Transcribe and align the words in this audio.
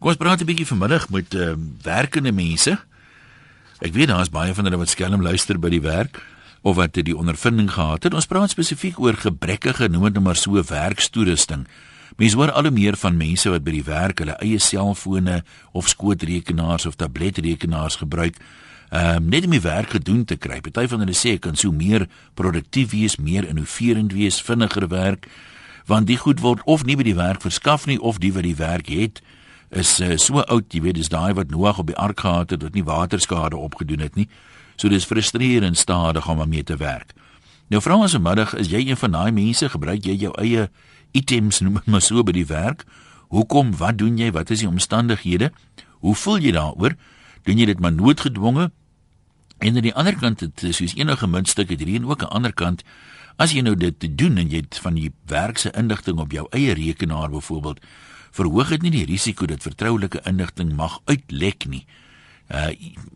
Ons 0.00 0.16
praat 0.16 0.40
'n 0.40 0.48
bietjie 0.48 0.66
vanmiddag 0.66 1.10
met 1.12 1.34
uh, 1.34 1.52
werkende 1.82 2.32
mense. 2.32 2.72
Ek 3.84 3.92
weet 3.92 4.08
daar's 4.08 4.32
baie 4.32 4.54
van 4.54 4.64
hulle 4.64 4.78
wat 4.80 4.88
skelm 4.88 5.20
luister 5.20 5.58
by 5.60 5.68
die 5.68 5.84
werk 5.84 6.22
of 6.62 6.76
wat 6.76 6.96
die 6.96 7.16
ondervinding 7.16 7.68
gehad 7.68 8.02
het. 8.02 8.14
Ons 8.14 8.26
praat 8.26 8.48
spesifiek 8.48 8.96
oor 8.98 9.12
gebrekkige, 9.12 9.88
noem 9.88 10.08
dit 10.08 10.12
nou 10.16 10.22
maar 10.24 10.36
so, 10.40 10.56
werkstoerusting. 10.56 11.66
Mense 12.16 12.36
hoor 12.36 12.52
al 12.52 12.62
hoe 12.62 12.72
meer 12.72 12.96
van 12.96 13.16
mense 13.16 13.50
wat 13.52 13.64
by 13.64 13.74
die 13.76 13.84
werk 13.84 14.18
hulle 14.24 14.38
eie 14.40 14.58
selfone 14.58 15.42
of 15.72 15.88
skootrekenaars 15.88 16.86
of 16.86 16.96
tabletrekenaars 16.96 18.00
gebruik. 18.00 18.40
Um, 18.90 19.28
net 19.28 19.44
om 19.44 19.52
die 19.52 19.60
werk 19.60 19.90
gedoen 19.90 20.24
te 20.24 20.36
kry. 20.36 20.62
Party 20.64 20.86
van 20.88 21.04
hulle 21.04 21.14
sê 21.14 21.36
ek 21.36 21.44
kan 21.44 21.56
so 21.56 21.72
meer 21.72 22.08
produktief 22.34 22.96
wees, 22.96 23.18
meer 23.20 23.44
innoverend 23.44 24.16
wees, 24.16 24.40
vinniger 24.40 24.88
werk, 24.88 25.28
want 25.84 26.08
die 26.08 26.16
goed 26.16 26.40
word 26.40 26.64
of 26.64 26.88
nie 26.88 26.96
by 26.96 27.04
die 27.04 27.20
werk 27.20 27.44
verskaf 27.44 27.84
nie 27.86 28.00
of 28.00 28.18
die 28.18 28.32
wat 28.32 28.48
die 28.48 28.56
werk 28.56 28.88
het 28.88 29.20
is 29.70 30.00
uh, 30.00 30.16
so 30.16 30.42
oud, 30.42 30.74
jy 30.74 30.82
weet, 30.82 30.98
dis 30.98 31.08
daai 31.08 31.32
wat 31.34 31.50
Noag 31.50 31.78
op 31.78 31.86
die 31.86 31.96
ark 31.96 32.20
gehad 32.20 32.50
het 32.50 32.62
wat 32.62 32.74
nie 32.74 32.84
waterskade 32.84 33.56
opgedoen 33.56 34.02
het 34.02 34.16
nie. 34.18 34.28
So 34.76 34.88
dis 34.88 35.06
frustrerend 35.06 35.78
stadig 35.78 36.28
om 36.28 36.42
mee 36.48 36.62
te 36.62 36.76
werk. 36.76 37.14
Nou 37.70 37.82
vra 37.82 38.00
ons 38.02 38.16
vanmiddag, 38.16 38.56
is 38.58 38.70
jy 38.72 38.82
een 38.88 38.98
van 38.98 39.14
daai 39.14 39.30
mense, 39.30 39.68
gebruik 39.70 40.06
jy 40.06 40.16
jou 40.18 40.32
eie 40.42 40.66
items 41.14 41.60
noem 41.60 41.78
dit 41.78 41.86
maar 41.86 42.02
so 42.02 42.22
by 42.26 42.34
die 42.34 42.46
werk? 42.48 42.82
Hoekom? 43.30 43.76
Wat 43.78 43.98
doen 43.98 44.18
jy? 44.18 44.32
Wat 44.34 44.50
is 44.50 44.64
die 44.64 44.68
omstandighede? 44.68 45.52
Hoe 46.02 46.14
voel 46.18 46.42
jy 46.42 46.54
daaroor? 46.56 46.96
Doen 47.46 47.62
jy 47.62 47.68
dit 47.70 47.80
maar 47.80 47.94
noodgedwonge? 47.94 48.70
En 49.60 49.76
aan 49.76 49.86
die 49.86 49.94
ander 49.94 50.16
kant 50.18 50.40
het 50.40 50.64
soos 50.74 50.96
enige 50.96 51.28
muntstuk 51.28 51.70
het 51.70 51.78
hierdie 51.78 52.02
ook 52.02 52.22
'n 52.22 52.32
ander 52.34 52.52
kant. 52.52 52.82
As 53.36 53.52
jy 53.52 53.60
nou 53.60 53.76
dit 53.76 54.18
doen 54.18 54.36
en 54.36 54.50
jy 54.50 54.56
het 54.66 54.78
van 54.82 54.94
die 54.94 55.12
werk 55.26 55.58
se 55.58 55.70
inligting 55.70 56.18
op 56.18 56.32
jou 56.32 56.46
eie 56.50 56.74
rekenaar 56.74 57.30
byvoorbeeld 57.30 57.80
verhoog 58.36 58.68
dit 58.68 58.82
nie 58.82 58.94
die 58.94 59.06
risiko 59.08 59.46
dat 59.46 59.62
vertroulike 59.62 60.22
inligting 60.28 60.74
mag 60.76 61.00
uitlek 61.04 61.66
nie. 61.66 61.86
Uh 62.50 62.70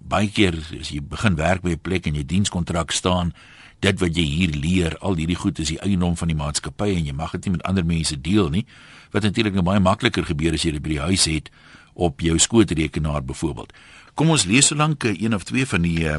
baie 0.05 0.29
keer 0.31 0.55
as 0.81 0.93
jy 0.93 1.01
begin 1.01 1.37
werk 1.37 1.63
by 1.63 1.75
'n 1.75 1.81
plek 1.83 2.07
en 2.07 2.15
jy 2.15 2.25
dienskontrak 2.25 2.93
staan, 2.93 3.33
dit 3.81 4.01
wat 4.01 4.17
jy 4.17 4.25
hier 4.25 4.51
leer, 4.51 4.97
al 4.99 5.17
hierdie 5.17 5.39
goed 5.39 5.59
is 5.59 5.69
die 5.69 5.81
eiendom 5.81 6.17
van 6.17 6.29
die 6.29 6.37
maatskappy 6.37 6.95
en 6.95 7.07
jy 7.07 7.13
mag 7.13 7.33
dit 7.33 7.45
nie 7.47 7.57
met 7.57 7.63
ander 7.69 7.85
mense 7.85 8.21
deel 8.21 8.49
nie. 8.51 8.67
Wat 9.11 9.23
natuurlik 9.23 9.55
nou 9.55 9.63
baie 9.63 9.81
makliker 9.81 10.25
gebeur 10.25 10.53
as 10.53 10.63
jy 10.63 10.73
dit 10.77 10.83
by 10.83 10.89
die 10.89 11.01
huis 11.01 11.25
het 11.25 11.51
op 11.95 12.21
jou 12.21 12.39
skootrekenaar 12.39 13.23
byvoorbeeld. 13.25 13.73
Kom 14.15 14.31
ons 14.31 14.45
lees 14.45 14.67
solank 14.67 15.05
een 15.05 15.35
of 15.35 15.45
twee 15.45 15.67
van 15.67 15.83
die 15.83 16.05
uh, 16.05 16.19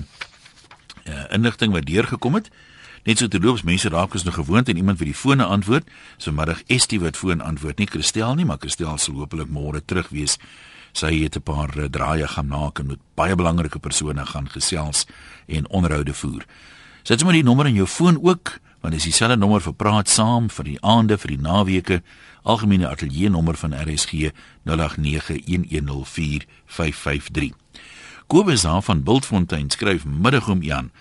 uh 1.05 1.25
inligting 1.31 1.71
wat 1.71 1.85
deurgekom 1.85 2.33
het. 2.39 2.49
Net 3.05 3.21
so 3.21 3.29
terloops 3.29 3.61
mense 3.61 3.85
raak 3.93 4.15
ons 4.17 4.23
nog 4.25 4.33
gewoond 4.33 4.65
en 4.69 4.77
iemand 4.81 4.97
vir 4.97 5.11
die 5.11 5.17
fone 5.17 5.45
antwoord. 5.45 5.85
So 6.17 6.33
middag 6.33 6.63
Estie 6.73 6.97
wat 7.03 7.17
foon 7.17 7.41
antwoord, 7.41 7.77
nie 7.77 7.85
Christel 7.85 8.33
nie, 8.33 8.45
maar 8.49 8.57
Christel 8.57 8.97
sal 8.97 9.13
hopelik 9.19 9.51
môre 9.53 9.81
terug 9.85 10.09
wees. 10.09 10.39
Sy 10.89 11.13
het 11.21 11.37
'n 11.37 11.45
paar 11.45 11.69
uh, 11.77 11.85
draaie 11.85 12.27
gaan 12.27 12.47
maak 12.47 12.79
en 12.79 12.87
met 12.87 12.99
baie 13.13 13.35
belangrike 13.35 13.79
persone 13.79 14.25
gaan 14.25 14.49
gesels 14.49 15.05
en 15.47 15.69
onderhoude 15.69 16.13
voer. 16.13 16.45
Sit 17.03 17.19
sommer 17.19 17.35
die 17.35 17.43
nommer 17.43 17.67
in 17.67 17.75
jou 17.75 17.87
foon 17.87 18.23
ook, 18.23 18.59
want 18.81 18.93
dis 18.93 19.03
dieselfde 19.03 19.37
nommer 19.37 19.61
vir 19.61 19.73
praat 19.73 20.09
saam 20.09 20.49
vir 20.49 20.65
die 20.65 20.81
aande, 20.81 21.17
vir 21.17 21.29
die 21.29 21.41
naweke. 21.41 22.01
Algemene 22.43 22.89
ateljee 22.89 23.29
nommer 23.29 23.55
van 23.55 23.73
RSG 23.73 24.31
0891104553. 24.65 27.49
Kobus 28.27 28.61
van 28.61 29.03
Bultfontein 29.03 29.69
skryf 29.69 30.05
middag 30.05 30.49
om 30.49 30.63
Jan. 30.63 30.91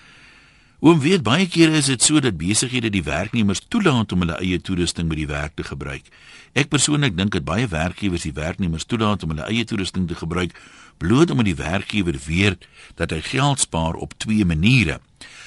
Oom 0.84 0.98
weet 1.00 1.22
baie 1.24 1.46
kere 1.48 1.78
is 1.80 1.86
dit 1.88 2.02
so 2.04 2.20
dat 2.20 2.36
besighede 2.36 2.90
die 2.92 3.06
werknemers 3.06 3.62
toelaat 3.72 4.10
om 4.12 4.20
hulle 4.20 4.34
eie 4.44 4.58
toerusting 4.60 5.08
by 5.08 5.16
die 5.16 5.30
werk 5.30 5.54
te 5.56 5.64
gebruik. 5.64 6.10
Ek 6.52 6.68
persoonlik 6.68 7.16
dink 7.16 7.32
dat 7.32 7.46
baie 7.48 7.64
werkgewers 7.72 8.26
die 8.26 8.34
werknemers 8.36 8.84
toelaat 8.84 9.24
om 9.24 9.32
hulle 9.32 9.46
eie 9.48 9.64
toerusting 9.64 10.04
te 10.10 10.18
gebruik 10.18 10.52
bloot 11.00 11.32
omdat 11.32 11.48
die 11.48 11.56
werkgewer 11.56 12.20
weet 12.26 12.68
dat 13.00 13.16
hy 13.16 13.22
geld 13.24 13.64
spaar 13.64 13.96
op 13.96 14.12
twee 14.20 14.44
maniere. 14.44 14.98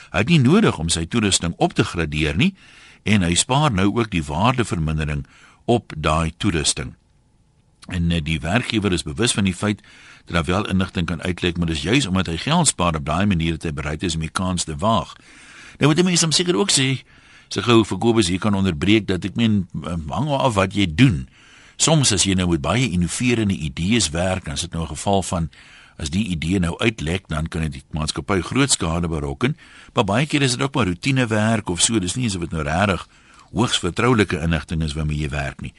Hy 0.10 0.26
het 0.26 0.34
nie 0.34 0.42
nodig 0.42 0.82
om 0.82 0.90
sy 0.90 1.06
toerusting 1.06 1.54
op 1.62 1.78
te 1.78 1.86
gradeer 1.86 2.34
nie 2.34 2.56
en 3.06 3.22
hy 3.22 3.36
spaar 3.38 3.70
nou 3.70 3.92
ook 3.94 4.10
die 4.10 4.26
waardevermindering 4.26 5.28
op 5.70 5.94
daai 5.94 6.34
toerusting. 6.42 6.96
En 7.88 8.10
eh, 8.10 8.24
die 8.26 8.42
werkgewer 8.42 8.92
is 8.92 9.06
bewus 9.06 9.38
van 9.38 9.46
die 9.46 9.56
feit 9.56 9.86
dat 10.28 10.36
daar 10.36 10.46
wel 10.46 10.68
inligting 10.70 11.06
kan 11.08 11.22
uitlek, 11.22 11.58
maar 11.58 11.68
dis 11.68 11.82
juis 11.82 12.06
omdat 12.06 12.28
hy 12.28 12.38
geld 12.38 12.68
spaar 12.68 12.96
op 12.96 13.06
daai 13.06 13.26
manier 13.26 13.56
dat 13.56 13.64
hy 13.64 13.74
bereid 13.74 14.04
is 14.04 14.16
om 14.16 14.26
die 14.26 14.32
kans 14.32 14.68
te 14.68 14.76
waag. 14.76 15.16
Nou 15.80 15.90
moet 15.90 15.98
jy 15.98 16.04
mens 16.04 16.26
hom 16.26 16.36
seker 16.36 16.58
ook 16.60 16.72
sê, 16.74 16.88
sy 17.48 17.64
gou 17.64 17.80
vir 17.88 18.00
Kobus 18.04 18.28
hier 18.28 18.42
kan 18.44 18.58
onderbreek 18.58 19.08
dat 19.08 19.24
ek 19.24 19.38
meen 19.40 19.68
hang 20.12 20.30
af 20.36 20.58
wat 20.60 20.76
jy 20.76 20.88
doen. 20.90 21.28
Soms 21.80 22.12
as 22.12 22.26
jy 22.28 22.36
nou 22.36 22.50
met 22.52 22.62
baie 22.62 22.90
innoverende 22.92 23.56
idees 23.56 24.10
werk, 24.12 24.46
dan 24.46 24.60
is 24.60 24.66
dit 24.68 24.74
nou 24.74 24.84
'n 24.84 24.96
geval 24.96 25.24
van 25.24 25.50
as 25.98 26.10
die 26.10 26.28
idee 26.28 26.60
nou 26.60 26.76
uitlek, 26.78 27.28
dan 27.28 27.48
kan 27.48 27.62
dit 27.62 27.72
die 27.72 27.84
maatskappy 27.92 28.42
groot 28.42 28.72
skade 28.72 29.08
berokken. 29.08 29.58
Maar 29.94 30.04
baie 30.04 30.26
keer 30.26 30.42
is 30.42 30.52
dit 30.52 30.62
ook 30.62 30.76
maar 30.76 30.86
roetinewerk 30.86 31.70
of 31.70 31.82
so, 31.82 32.00
dis 32.00 32.16
nie 32.16 32.26
asof 32.26 32.42
dit 32.42 32.52
nou 32.52 32.64
regtig 32.64 33.08
hoogs 33.52 33.80
vertroulike 33.80 34.40
inligting 34.40 34.84
is 34.84 34.94
waarmee 34.94 35.18
jy 35.18 35.30
werk 35.30 35.62
nie. 35.62 35.74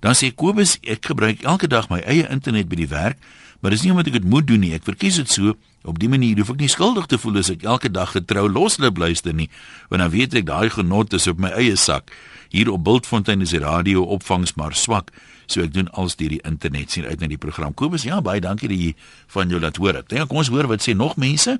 Dan 0.00 0.14
sê 0.14 0.30
Kobus, 0.34 0.78
ek 0.82 1.10
gebruik 1.12 1.42
elke 1.42 1.68
dag 1.68 1.88
my 1.90 2.00
eie 2.00 2.28
internet 2.28 2.68
by 2.68 2.76
die 2.76 2.88
werk, 2.88 3.18
maar 3.60 3.74
dis 3.74 3.84
nie 3.84 3.92
omdat 3.92 4.10
ek 4.10 4.18
dit 4.20 4.28
moet 4.28 4.46
doen 4.48 4.60
nie. 4.60 4.72
Ek 4.76 4.86
verkies 4.86 5.20
dit 5.20 5.30
so 5.30 5.54
op 5.88 5.98
die 6.00 6.10
manier 6.12 6.36
hoef 6.40 6.52
ek 6.52 6.60
nie 6.60 6.68
skuldig 6.68 7.06
te 7.08 7.18
voel 7.20 7.40
as 7.40 7.50
ek 7.52 7.64
elke 7.64 7.88
dag 7.92 8.12
getrou 8.12 8.48
losloop 8.48 8.98
luister 9.00 9.36
nie, 9.36 9.48
want 9.88 10.04
dan 10.04 10.12
weet 10.12 10.36
ek 10.40 10.48
daai 10.48 10.70
genot 10.72 11.16
is 11.16 11.28
op 11.30 11.40
my 11.40 11.52
eie 11.56 11.76
sak. 11.76 12.12
Hier 12.50 12.70
op 12.72 12.82
Bultfontein 12.84 13.44
is 13.44 13.54
die 13.54 13.62
radio 13.62 14.02
opvangs 14.10 14.56
maar 14.58 14.74
swak, 14.74 15.12
so 15.46 15.62
ek 15.62 15.72
doen 15.74 15.90
als 15.94 16.16
deur 16.18 16.32
die 16.34 16.42
internet 16.46 16.90
sien 16.90 17.06
uit 17.06 17.20
na 17.20 17.28
die 17.30 17.40
program. 17.40 17.74
Kobus, 17.74 18.04
ja, 18.08 18.20
baie 18.20 18.42
dankie 18.42 18.68
dat 18.70 18.80
jy 18.80 18.90
van 19.34 19.52
jou 19.52 19.60
laat 19.62 19.78
hoor. 19.78 20.02
Dink 20.08 20.28
kom 20.28 20.42
ons 20.42 20.50
hoor 20.52 20.68
wat 20.70 20.82
sê 20.84 20.96
nog 20.96 21.16
mense. 21.20 21.58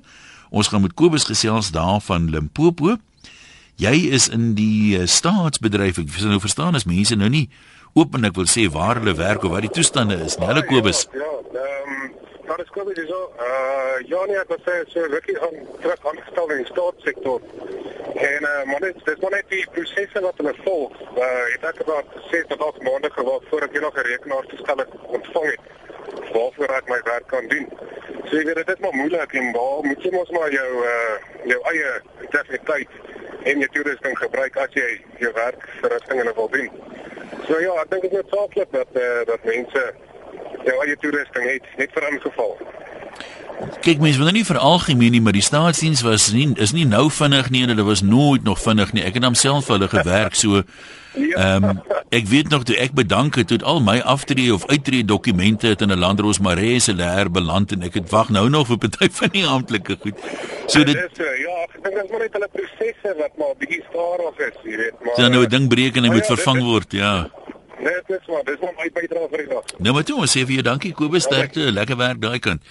Ons 0.51 0.67
gaan 0.67 0.83
met 0.83 0.93
Kobus 0.99 1.29
gesels 1.29 1.71
daar 1.71 2.01
van 2.03 2.27
Limpopo. 2.29 2.97
Jy 3.79 4.11
is 4.13 4.27
in 4.29 4.51
die 4.57 4.97
uh, 4.99 5.07
staatsbedryf. 5.07 6.01
Ek 6.03 6.11
nou 6.27 6.41
verstaan 6.43 6.75
as 6.75 6.85
mense 6.85 7.15
nou 7.15 7.31
nie 7.31 7.47
openlik 7.93 8.35
wil 8.35 8.47
sê 8.47 8.67
waar 8.71 8.95
hulle 8.99 9.15
werk 9.15 9.43
of 9.43 9.51
wat 9.51 9.65
die 9.67 9.75
toestande 9.77 10.15
is. 10.25 10.37
Nie 10.37 10.47
hulle 10.47 10.63
Kobus. 10.65 11.07
Ja, 11.11 11.31
ehm 11.53 11.95
um, 11.95 12.13
daar 12.47 12.59
is 12.63 12.69
Kobus 12.75 13.01
so. 13.07 13.19
Uh 13.47 13.97
ja 14.11 14.25
nee, 14.25 14.39
ek 14.39 14.53
sê 14.67 14.77
so 14.93 15.03
rukkie 15.15 15.37
aan 15.39 15.57
terug 15.81 16.07
aangestel 16.11 16.53
in 16.55 16.63
die 16.63 16.71
staatssektor. 16.71 17.41
En 18.29 18.47
uh 18.51 18.63
maar 18.71 18.79
dit 18.87 19.05
dis 19.05 19.19
maar 19.23 19.35
net 19.35 19.49
die 19.49 19.65
prosesse 19.75 20.23
wat 20.27 20.39
hulle 20.43 20.55
volg. 20.63 20.95
Uh 21.17 21.43
het 21.53 21.67
ek 21.73 21.83
about 21.85 22.15
6 22.31 22.47
tot 22.53 22.65
8 22.69 22.81
maande 22.87 23.11
gewag 23.17 23.47
voor 23.49 23.67
ek 23.67 23.79
nog 23.81 23.97
'n 23.97 24.07
rekenaar 24.11 24.45
toestel 24.53 24.85
ontvang 25.17 25.49
het 25.51 25.63
waarvoor 26.33 26.75
ek 26.79 26.89
my 26.89 27.01
werk 27.03 27.27
kan 27.27 27.47
doen. 27.47 27.67
So 28.27 28.37
jy 28.37 28.45
weet 28.45 28.55
dit 28.55 28.69
is 28.75 28.79
maar 28.79 28.95
moeilik 28.95 29.33
en 29.33 29.51
waar 29.51 29.83
moet 29.83 30.03
jy 30.03 30.11
mos 30.11 30.29
maar 30.29 30.51
jou 30.51 30.71
uh 30.95 31.15
jou 31.51 31.59
eie 31.73 31.91
integriteit 32.21 32.89
en 33.43 33.59
jou 33.59 33.69
toerusting 33.73 34.17
gebruik 34.17 34.57
as 34.57 34.73
jy 34.73 34.89
jou 35.19 35.33
werk 35.33 35.69
verrigtinge 35.81 36.33
wil 36.35 36.49
doen. 36.49 36.71
So 37.47 37.59
ja, 37.59 37.73
ek 37.81 37.89
dink 37.91 38.07
dit 38.07 38.13
is 38.19 38.29
saaklik 38.29 38.71
dat 38.71 38.87
eh 38.93 39.01
uh, 39.01 39.25
dat 39.25 39.43
mense 39.43 39.83
jou 40.65 40.77
eie 40.85 40.97
toerusting 41.01 41.45
het 41.53 41.65
net 41.77 41.89
vir 41.93 42.03
'n 42.11 42.19
geval. 42.19 42.57
Kyk 43.81 43.99
mens, 43.99 44.17
wanneer 44.17 44.33
nie 44.33 44.45
vir 44.45 44.57
algemeen 44.57 45.11
nie, 45.11 45.21
maar 45.21 45.37
die 45.37 45.41
staatsdiens 45.41 46.01
was 46.01 46.31
nie 46.31 46.53
is 46.55 46.71
nie 46.71 46.85
nou 46.85 47.09
vinnig 47.09 47.49
nie 47.49 47.63
en 47.63 47.69
hulle 47.69 47.83
was 47.83 48.01
nooit 48.01 48.43
nog 48.43 48.59
vinnig 48.59 48.93
nie. 48.93 49.03
Ek 49.03 49.13
het 49.13 49.23
homself 49.23 49.65
vir 49.65 49.77
hulle 49.77 49.87
gewerk 49.87 50.35
so 50.35 50.61
Ja. 51.13 51.55
Ehm 51.55 51.63
um, 51.63 51.81
ek 52.11 52.25
weet 52.27 52.49
nog 52.51 52.65
toe 52.67 52.75
ek 52.75 52.91
bedank 52.91 53.37
het 53.39 53.47
tot 53.47 53.63
al 53.63 53.79
my 53.79 54.01
aftree 54.13 54.51
of 54.53 54.65
uittree 54.67 55.05
dokumente 55.07 55.67
het 55.67 55.81
in 55.81 55.91
'n 55.91 55.99
landros 55.99 56.39
Maree 56.39 56.79
se 56.79 56.93
leer 56.93 57.31
beland 57.31 57.71
en 57.71 57.81
ek 57.81 57.93
het 57.93 58.09
wag 58.09 58.29
nou 58.29 58.49
nog 58.49 58.67
vir 58.67 58.77
party 58.77 59.09
van 59.19 59.29
die 59.31 59.47
amptelike 59.47 59.97
goed. 60.01 60.17
So 60.67 60.83
dit 60.83 60.95
is, 60.95 61.19
uh, 61.19 61.39
ja, 61.39 61.63
ek 61.63 61.83
dink 61.83 61.95
dit 61.95 62.03
is 62.03 62.09
maar 62.11 62.19
net 62.19 62.33
hulle 62.33 62.47
prosesse 62.51 63.15
wat 63.17 63.37
maar 63.37 63.55
bietjie 63.57 63.83
stadig 63.89 64.37
is, 64.47 64.53
jy 64.63 64.77
weet, 64.77 64.93
maar 65.03 65.15
Dan 65.15 65.31
nou 65.31 65.43
'n 65.43 65.49
ding 65.49 65.69
breek 65.69 65.95
en 65.95 66.03
hy 66.03 66.09
moet 66.11 66.27
ja, 66.27 66.35
vervang 66.35 66.57
dit, 66.57 66.65
word, 66.65 66.91
ja. 66.91 67.29
Nee, 67.79 67.93
dit 68.07 68.19
is 68.19 68.27
maar, 68.27 68.43
dis 68.43 68.59
maar 68.61 68.73
my 68.77 68.89
bydrae 68.93 69.27
vir 69.29 69.37
die 69.37 69.47
dag. 69.53 69.63
Nou 69.77 69.93
maar 69.93 70.03
toe, 70.03 70.19
ons 70.19 70.37
sê 70.37 70.45
vir 70.45 70.53
jou 70.53 70.63
dankie 70.67 70.93
Kobus, 70.93 71.23
sterkte, 71.23 71.71
lekker 71.71 71.97
werk 71.97 72.21
daai 72.21 72.39
kant. 72.39 72.61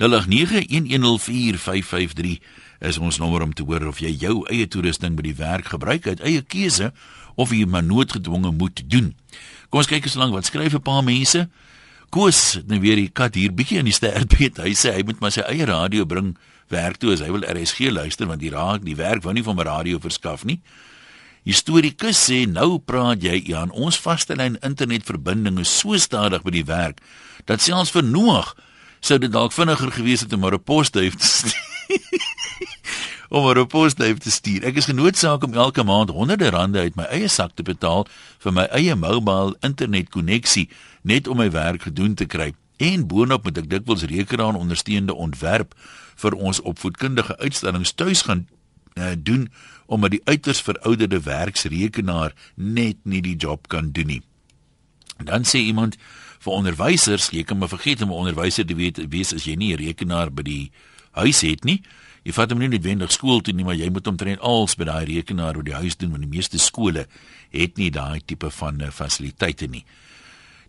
0891104553 0.00 2.38
is 2.80 2.98
ons 2.98 3.18
nommer 3.18 3.42
om 3.42 3.52
te 3.52 3.62
hoor 3.62 3.86
of 3.86 3.98
jy 4.00 4.16
jou 4.20 4.46
eie 4.52 4.66
toerusting 4.68 5.16
by 5.16 5.22
die 5.22 5.36
werk 5.36 5.64
gebruik 5.72 6.06
uit 6.06 6.20
eie 6.20 6.42
keuse 6.42 6.92
of 7.36 7.52
jy 7.52 7.66
maar 7.68 7.84
noodgedwonge 7.84 8.50
moet 8.56 8.82
doen. 8.90 9.14
Kom 9.70 9.82
ons 9.82 9.90
kyk 9.90 10.04
eens 10.08 10.18
lank 10.18 10.34
wat 10.34 10.48
skryf 10.48 10.74
'n 10.74 10.82
paar 10.82 11.04
mense. 11.04 11.48
Koos, 12.10 12.60
nou 12.66 12.80
weer 12.80 12.96
die 12.96 13.10
kat 13.10 13.34
hier 13.34 13.52
bietjie 13.52 13.78
in 13.78 13.84
die 13.84 13.92
sterbeet. 13.92 14.56
Hy 14.62 14.74
sê 14.74 14.94
hy 14.94 15.02
moet 15.02 15.20
maar 15.20 15.32
sy 15.32 15.42
eie 15.42 15.66
radio 15.66 16.04
bring 16.04 16.36
werk 16.68 16.96
toe 16.96 17.12
as 17.12 17.20
hy 17.20 17.30
wil 17.30 17.46
RSG 17.46 17.90
luister 17.90 18.26
want 18.26 18.40
die 18.40 18.50
raak 18.50 18.84
die 18.86 18.96
werk 18.96 19.22
wou 19.22 19.32
nie 19.34 19.44
van 19.46 19.56
my 19.56 19.66
radio 19.66 19.98
verskaf 19.98 20.44
nie. 20.44 20.60
Historikus 21.46 22.18
sê 22.26 22.42
nou 22.50 22.78
praat 22.82 23.22
jy 23.22 23.38
Jan, 23.46 23.70
ons 23.70 23.98
vaste 24.02 24.34
lyn 24.34 24.58
internetverbinding 24.66 25.60
is 25.62 25.70
so 25.70 25.94
stadig 25.98 26.42
by 26.42 26.50
die 26.50 26.66
werk 26.66 26.98
dat 27.46 27.62
selfs 27.62 27.94
vir 27.94 28.02
Noag 28.02 28.56
sou 29.00 29.18
dit 29.22 29.30
dalk 29.30 29.54
vinniger 29.54 29.92
gewees 29.94 30.24
het 30.26 30.32
om 30.32 30.46
'n 30.46 30.58
posduif 30.58 31.14
te 31.14 31.26
stuur. 31.36 31.74
Om 33.28 33.58
'n 33.58 33.66
posduif 33.66 34.18
te 34.18 34.30
stuur. 34.30 34.64
Ek 34.64 34.76
is 34.76 34.84
genoodsaak 34.84 35.44
om 35.44 35.54
elke 35.54 35.82
maand 35.82 36.10
honderde 36.10 36.50
rande 36.50 36.78
uit 36.78 36.94
my 36.96 37.04
eie 37.04 37.28
sak 37.28 37.54
te 37.54 37.62
betaal 37.62 38.06
vir 38.38 38.52
my 38.52 38.62
eie 38.62 38.94
mobile 38.94 39.56
internet 39.60 40.08
koneksie 40.08 40.68
net 41.02 41.28
om 41.28 41.36
my 41.36 41.50
werk 41.50 41.82
gedoen 41.82 42.14
te 42.14 42.26
kry. 42.26 42.54
En 42.76 43.06
boonop 43.06 43.44
moet 43.44 43.58
ek 43.58 43.70
dikwels 43.70 44.02
rekenaar 44.02 44.54
ondersteunende 44.54 45.14
ontwerp 45.14 45.74
vir 46.16 46.32
ons 46.32 46.60
opvoedkundige 46.60 47.38
uitstallings 47.38 47.92
tuis 47.92 48.22
gaan 48.22 48.46
uh, 48.94 49.12
doen 49.18 49.48
omdat 49.86 50.10
die 50.10 50.20
uiters 50.24 50.60
verouderde 50.60 51.20
werksrekenaar 51.22 52.34
net 52.54 52.96
nie 53.02 53.22
die 53.22 53.36
job 53.36 53.68
kan 53.68 53.92
doen 53.92 54.06
nie. 54.06 54.22
Dan 55.24 55.44
sê 55.44 55.62
iemand 55.62 55.96
vir 56.42 56.52
onderwysers, 56.52 57.30
jy 57.30 57.44
kan 57.46 57.58
maar 57.58 57.72
vergeet 57.72 58.02
om 58.02 58.10
'n 58.10 58.20
onderwyser 58.26 58.66
te 58.66 58.74
weet 58.74 58.98
wees 59.08 59.34
as 59.34 59.44
jy 59.44 59.54
nie 59.54 59.72
'n 59.72 59.78
rekenaar 59.78 60.32
by 60.32 60.42
die 60.42 60.70
huis 61.10 61.40
het 61.40 61.64
nie. 61.64 61.82
Jy 62.26 62.32
vat 62.34 62.50
hom 62.50 62.58
nie 62.58 62.72
noodwendig 62.72 63.12
skool 63.14 63.38
toe 63.46 63.52
nie, 63.54 63.62
maar 63.62 63.76
jy 63.78 63.86
moet 63.94 64.08
omtrent 64.10 64.42
alles 64.42 64.74
by 64.74 64.88
daai 64.88 65.04
rekenaar 65.12 65.60
by 65.60 65.68
die 65.68 65.76
huis 65.78 65.94
doen 66.00 66.10
want 66.10 66.24
die 66.26 66.32
meeste 66.32 66.58
skole 66.58 67.04
het 67.54 67.78
nie 67.78 67.92
daai 67.94 68.18
tipe 68.26 68.50
van 68.50 68.82
uh, 68.82 68.90
fasiliteite 68.90 69.68
nie. 69.70 69.84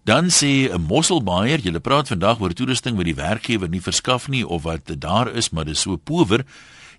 Dan 0.05 0.29
sê 0.29 0.69
'n 0.69 0.85
mosselbaier, 0.85 1.59
jy 1.59 1.79
praat 1.79 2.07
vandag 2.13 2.39
oor 2.39 2.53
toerusting 2.53 2.95
wat 2.95 3.09
die 3.09 3.17
werkgewer 3.17 3.69
nie 3.69 3.81
verskaf 3.81 4.29
nie 4.29 4.45
of 4.45 4.63
wat 4.63 4.85
daar 5.01 5.33
is, 5.33 5.49
maar 5.49 5.65
dit 5.65 5.73
is 5.73 5.81
so 5.81 5.97
power. 5.97 6.45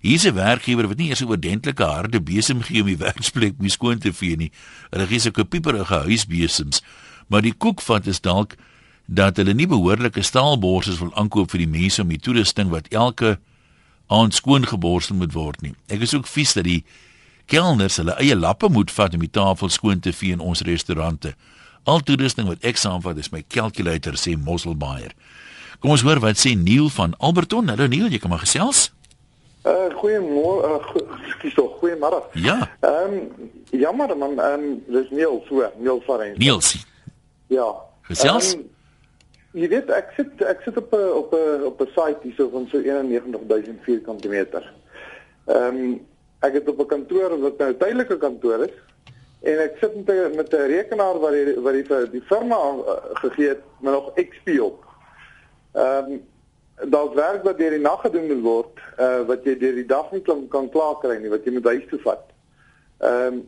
Hier's 0.01 0.27
'n 0.27 0.35
werkgewer 0.35 0.87
wat 0.87 0.97
nie 0.97 1.07
eers 1.07 1.21
'n 1.21 1.31
ordentlike 1.31 1.83
harde 1.83 2.19
besem 2.19 2.61
gee 2.61 2.81
om 2.81 2.87
die 2.87 2.99
werksplek 3.07 3.57
mee 3.59 3.69
skoon 3.69 3.97
te 3.99 4.11
vee 4.13 4.35
nie. 4.35 4.51
Hulle 4.91 5.07
gee 5.07 5.19
sulke 5.19 5.45
pieperige 5.45 6.03
huisbesems, 6.03 6.83
maar 7.27 7.41
die 7.41 7.55
koekvat 7.55 8.07
is 8.07 8.19
dalk 8.19 8.57
dat 9.07 9.37
hulle 9.37 9.53
nie 9.53 9.67
behoorlike 9.67 10.21
staalborsels 10.21 10.99
wil 10.99 11.15
aankoop 11.15 11.49
vir 11.51 11.59
die 11.59 11.79
mense 11.79 12.01
om 12.01 12.09
die 12.09 12.19
toerusting 12.19 12.69
wat 12.69 12.91
elke 12.91 13.39
aand 14.09 14.33
skoon 14.33 14.65
geborsel 14.65 15.15
moet 15.15 15.33
word 15.37 15.61
nie. 15.61 15.75
Ek 15.87 16.01
is 16.05 16.15
ook 16.17 16.27
vies 16.27 16.55
dat 16.57 16.65
die 16.65 16.81
kelners 17.49 17.97
hulle 18.01 18.17
eie 18.21 18.35
lappe 18.37 18.69
moet 18.69 18.91
vat 18.93 19.13
om 19.13 19.23
die 19.25 19.31
tafel 19.33 19.69
skoon 19.73 20.01
te 20.01 20.13
vee 20.13 20.33
in 20.33 20.43
ons 20.43 20.65
restaurante. 20.65 21.35
Al 21.89 22.01
toerusting 22.05 22.49
wat 22.49 22.65
ek 22.65 22.77
saamvat 22.77 23.17
is 23.21 23.31
my 23.33 23.43
calculator 23.47 24.17
sê 24.17 24.35
Mosselbaaier. 24.37 25.13
Kom 25.79 25.93
ons 25.95 26.03
hoor 26.03 26.21
wat 26.23 26.41
sê 26.41 26.55
Neil 26.57 26.89
van 26.93 27.13
Alberton. 27.17 27.69
Hallo 27.71 27.87
Neil, 27.87 28.09
jy 28.11 28.19
kom 28.21 28.33
maar 28.33 28.43
gesels. 28.43 28.89
Uh 29.67 29.91
goeiemôre, 29.99 30.79
uh, 30.79 31.21
skus 31.33 31.55
tog, 31.57 31.77
goeiemôre. 31.81 32.23
Ja. 32.39 32.57
Ehm 32.79 33.15
um, 33.19 33.49
jammer 33.75 34.15
man, 34.17 34.37
ehm 34.39 34.65
um, 34.65 34.75
dis 34.89 35.09
Neil 35.11 35.41
so, 35.47 35.65
Neil 35.77 36.01
Farens. 36.05 36.37
Niels. 36.39 36.73
Ja. 37.51 37.67
Gesels. 38.09 38.53
Um, 38.55 38.67
jy 39.57 39.69
weet 39.71 39.89
ek 39.89 40.11
sit 40.15 40.41
ek 40.45 40.61
sit 40.65 40.77
op 40.77 40.93
'n 40.93 41.09
op 41.21 41.33
'n 41.33 41.63
op 41.65 41.81
'n 41.81 41.91
site 41.95 42.21
hierso 42.21 42.49
van 42.49 42.67
so 42.67 42.79
91000 42.79 43.83
vierkante 43.83 44.27
meter. 44.27 44.73
Ehm 45.47 45.75
um, 45.75 46.07
ek 46.41 46.53
het 46.53 46.69
op 46.69 46.79
'n 46.79 46.85
kantoor 46.85 47.39
wat 47.39 47.57
nou 47.57 47.69
'n 47.71 47.77
tydelike 47.77 48.17
kantoor 48.17 48.63
is 48.63 48.75
en 49.41 49.59
ek 49.59 49.77
sit 49.79 49.95
met 49.95 50.09
'n 50.09 50.35
met 50.35 50.53
'n 50.53 50.67
rekenaar 50.67 51.19
wat 51.19 51.31
die 51.31 51.59
wat 51.59 51.73
die 51.73 51.85
vir 51.85 52.11
die 52.11 52.21
firma 52.21 52.55
uh, 52.55 52.97
gegee 53.13 53.47
het 53.47 53.63
met 53.79 53.93
nog 53.93 54.13
XP 54.13 54.59
op. 54.61 54.85
Ehm 55.73 56.11
um, 56.11 56.21
daar's 56.89 57.13
werk 57.13 57.43
wat 57.43 57.57
deur 57.57 57.69
die 57.69 57.79
nag 57.79 58.01
gedoen 58.01 58.27
moet 58.27 58.41
word, 58.41 58.79
uh 58.99 59.21
wat 59.27 59.43
jy 59.43 59.57
deur 59.57 59.75
die 59.75 59.85
dag 59.85 60.11
nie 60.11 60.21
kan 60.21 60.47
kan 60.47 60.69
klaar 60.69 60.97
kry 60.99 61.17
nie, 61.17 61.29
wat 61.29 61.43
jy 61.43 61.51
moet 61.51 61.65
huis 61.65 61.87
toe 61.89 61.99
vat. 61.99 62.25
Ehm 62.99 63.33
um, 63.33 63.47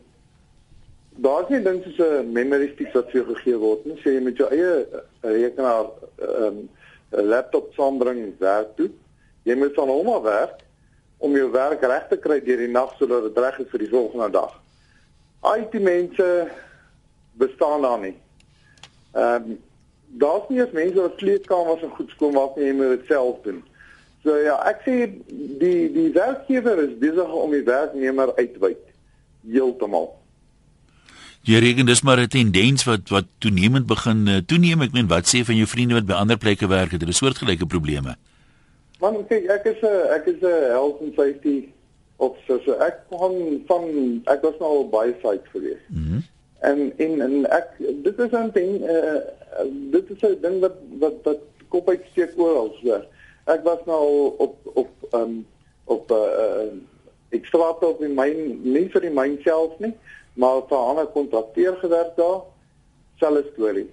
daar's 1.16 1.48
nie 1.48 1.62
ding 1.62 1.82
soos 1.82 1.98
'n 1.98 2.32
memory 2.32 2.70
stick 2.74 2.92
wat 2.94 3.10
vir 3.10 3.22
jou 3.22 3.34
gegee 3.34 3.58
word 3.58 3.84
nie. 3.86 3.96
Sê 4.02 4.14
jy 4.14 4.20
met 4.20 4.36
jou 4.36 4.48
eie 4.50 4.86
rekenaar 5.20 5.86
ehm 6.18 6.44
um, 6.44 6.68
laptop 7.10 7.72
saambring 7.74 8.34
werk 8.38 8.76
toe. 8.76 8.90
Jy 9.44 9.54
moet 9.54 9.74
van 9.74 9.88
hom 9.88 10.08
af 10.08 10.22
werk 10.22 10.60
om 11.18 11.36
jou 11.36 11.50
werk 11.50 11.82
reg 11.82 12.08
te 12.08 12.16
kry 12.16 12.40
deur 12.40 12.56
die 12.56 12.68
nag 12.68 12.94
sodat 12.98 13.22
dit 13.22 13.38
reg 13.38 13.58
is 13.58 13.70
vir 13.70 13.78
die 13.78 13.90
volgende 13.90 14.30
dag. 14.30 14.54
IT 15.56 15.80
mense 15.80 16.48
bestaan 17.32 17.82
daar 17.82 17.98
nie. 17.98 18.16
Ehm 19.12 19.50
um, 19.50 19.60
daar's 20.12 20.48
nie 20.48 20.60
eens 20.60 20.70
mense 20.70 21.00
wat 21.00 21.14
kleedkamers 21.14 21.82
en 21.82 21.90
goed 21.90 22.10
skoon 22.10 22.32
maak 22.32 22.56
nie, 22.56 22.66
jy 22.66 22.72
moet 22.72 22.90
dit 22.98 23.06
self 23.06 23.40
doen. 23.42 23.62
So 24.22 24.36
ja, 24.36 24.58
ek 24.68 24.84
sê 24.84 24.96
die 25.60 25.88
die 25.92 26.10
werkgewer 26.14 26.82
is 26.84 26.98
besig 27.00 27.32
om 27.32 27.50
die 27.50 27.64
werknemer 27.66 28.34
uitwyd 28.36 28.82
heeltemal. 29.48 30.12
Jy 31.42 31.58
reken 31.58 31.86
dis 31.86 32.02
maar 32.02 32.20
'n 32.20 32.28
tendens 32.28 32.84
wat 32.84 33.08
wat 33.08 33.26
toenemend 33.38 33.86
begin 33.86 34.26
uh, 34.26 34.36
toeneem. 34.46 34.82
Ek 34.82 34.92
meen 34.92 35.08
wat 35.08 35.26
sê 35.26 35.44
van 35.44 35.56
jou 35.56 35.66
vriende 35.66 35.94
wat 35.94 36.06
by 36.06 36.14
ander 36.14 36.38
plekke 36.38 36.66
werk 36.66 36.90
het, 36.90 37.00
hulle 37.00 37.12
soortgelyke 37.12 37.66
probleme. 37.66 38.16
Man, 39.00 39.26
kyk, 39.26 39.48
ek 39.50 39.64
is 39.66 39.82
'n 39.82 40.06
ek 40.14 40.26
is 40.26 40.40
'n 40.42 40.70
health 40.70 41.00
and 41.02 41.14
safety 41.14 41.72
officer. 42.16 42.60
So 42.64 42.78
ek 42.78 43.08
kom 43.10 43.62
van 43.66 43.84
ek 44.26 44.42
was 44.42 44.54
nou 44.60 44.86
baie 44.86 45.14
site 45.22 45.46
gewees. 45.52 45.82
Mhm. 45.88 46.14
Mm 46.14 46.22
en 46.62 46.92
en 46.96 47.20
en 47.20 47.34
ek 47.50 47.74
dit 47.78 48.18
is 48.18 48.30
'n 48.30 48.50
ding 48.54 48.72
uh, 48.86 49.20
dit 49.90 50.10
is 50.14 50.22
'n 50.22 50.38
ding 50.40 50.60
wat 50.60 50.76
wat 50.98 51.16
wat 51.22 51.42
kop 51.68 51.88
uitsteek 51.88 52.38
oral 52.38 52.74
so. 52.82 53.02
Ek 53.44 53.62
was 53.64 53.82
nou 53.86 54.34
op 54.38 54.54
op 54.74 54.90
um 55.10 55.46
op 55.84 56.10
'n 56.10 56.14
uh, 56.14 56.44
uh, 56.44 56.72
ek 57.28 57.46
straat 57.46 57.82
op 57.82 58.02
in 58.02 58.14
myn 58.14 58.60
nie 58.62 58.88
vir 58.88 59.00
die 59.00 59.10
myn 59.10 59.38
self 59.42 59.78
nie, 59.78 59.94
maar 60.34 60.62
vir 60.68 60.78
'n 60.78 60.88
ander 60.90 61.06
kontrakteur 61.06 61.76
gewerk 61.76 62.16
daar. 62.16 62.40
Selfe 63.18 63.44
storie. 63.52 63.88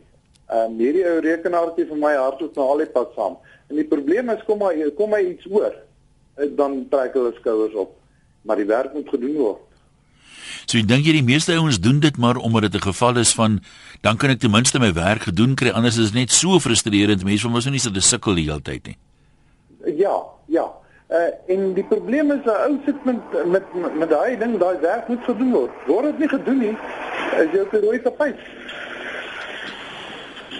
Ehm 0.49 0.71
um, 0.71 0.77
hierdie 0.77 1.05
ou 1.05 1.19
rekenaartjie 1.19 1.85
vir 1.85 1.97
my 1.97 2.13
hardloop 2.15 2.55
nou 2.55 2.67
al 2.67 2.77
die 2.77 2.91
pad 2.97 3.11
saam. 3.15 3.37
En 3.69 3.75
die 3.75 3.87
probleem 3.87 4.29
is 4.29 4.43
kom 4.45 4.57
maar 4.57 4.73
kom 4.97 5.09
my 5.09 5.21
iets 5.21 5.45
oor, 5.49 5.75
dan 6.55 6.87
trek 6.89 7.13
hulle 7.13 7.33
skouers 7.39 7.73
op. 7.73 7.91
Maar 8.41 8.55
die 8.55 8.65
werk 8.65 8.93
moet 8.93 9.09
gedoen 9.09 9.35
word. 9.35 9.69
So 10.65 10.77
ek 10.77 10.87
dink 10.87 11.05
jy 11.05 11.13
die 11.19 11.25
meeste 11.25 11.53
ouens 11.57 11.79
doen 11.81 11.99
dit 11.99 12.17
maar 12.17 12.37
omdat 12.37 12.61
dit 12.61 12.75
'n 12.75 12.87
geval 12.87 13.17
is 13.17 13.33
van 13.33 13.59
dan 14.01 14.17
kan 14.17 14.29
ek 14.29 14.39
ten 14.39 14.51
minste 14.51 14.79
my 14.79 14.93
werk 14.93 15.21
gedoen 15.21 15.55
kry 15.55 15.69
anders 15.69 15.97
is 15.97 16.11
dit 16.11 16.19
net 16.19 16.31
so 16.31 16.59
frustrerend 16.59 17.23
mense 17.23 17.41
van 17.41 17.51
mos 17.51 17.65
nie 17.65 17.79
so 17.79 17.89
'n 17.89 18.01
sukkel 18.01 18.35
die 18.35 18.45
hele 18.45 18.61
tyd 18.61 18.85
nie. 18.87 18.97
Ja, 19.97 20.23
ja. 20.47 20.65
Uh, 21.09 21.17
en 21.49 21.73
die 21.73 21.83
probleem 21.83 22.31
is 22.31 22.43
'n 22.45 22.49
ou 22.69 22.77
sit 22.85 23.03
met 23.03 23.45
met 23.45 23.63
met 23.97 24.09
daai 24.09 24.37
ding 24.37 24.57
daai 24.57 24.77
werk 24.79 25.07
moet 25.07 25.23
gedoen 25.25 25.51
word. 25.51 25.71
Word 25.85 26.03
dit 26.03 26.19
nie 26.19 26.27
gedoen 26.29 26.57
nie, 26.57 26.75
is 27.41 27.49
jy 27.53 27.61
op 27.65 27.71
die 27.71 27.79
rooi 27.81 28.01
tapijt. 28.01 28.37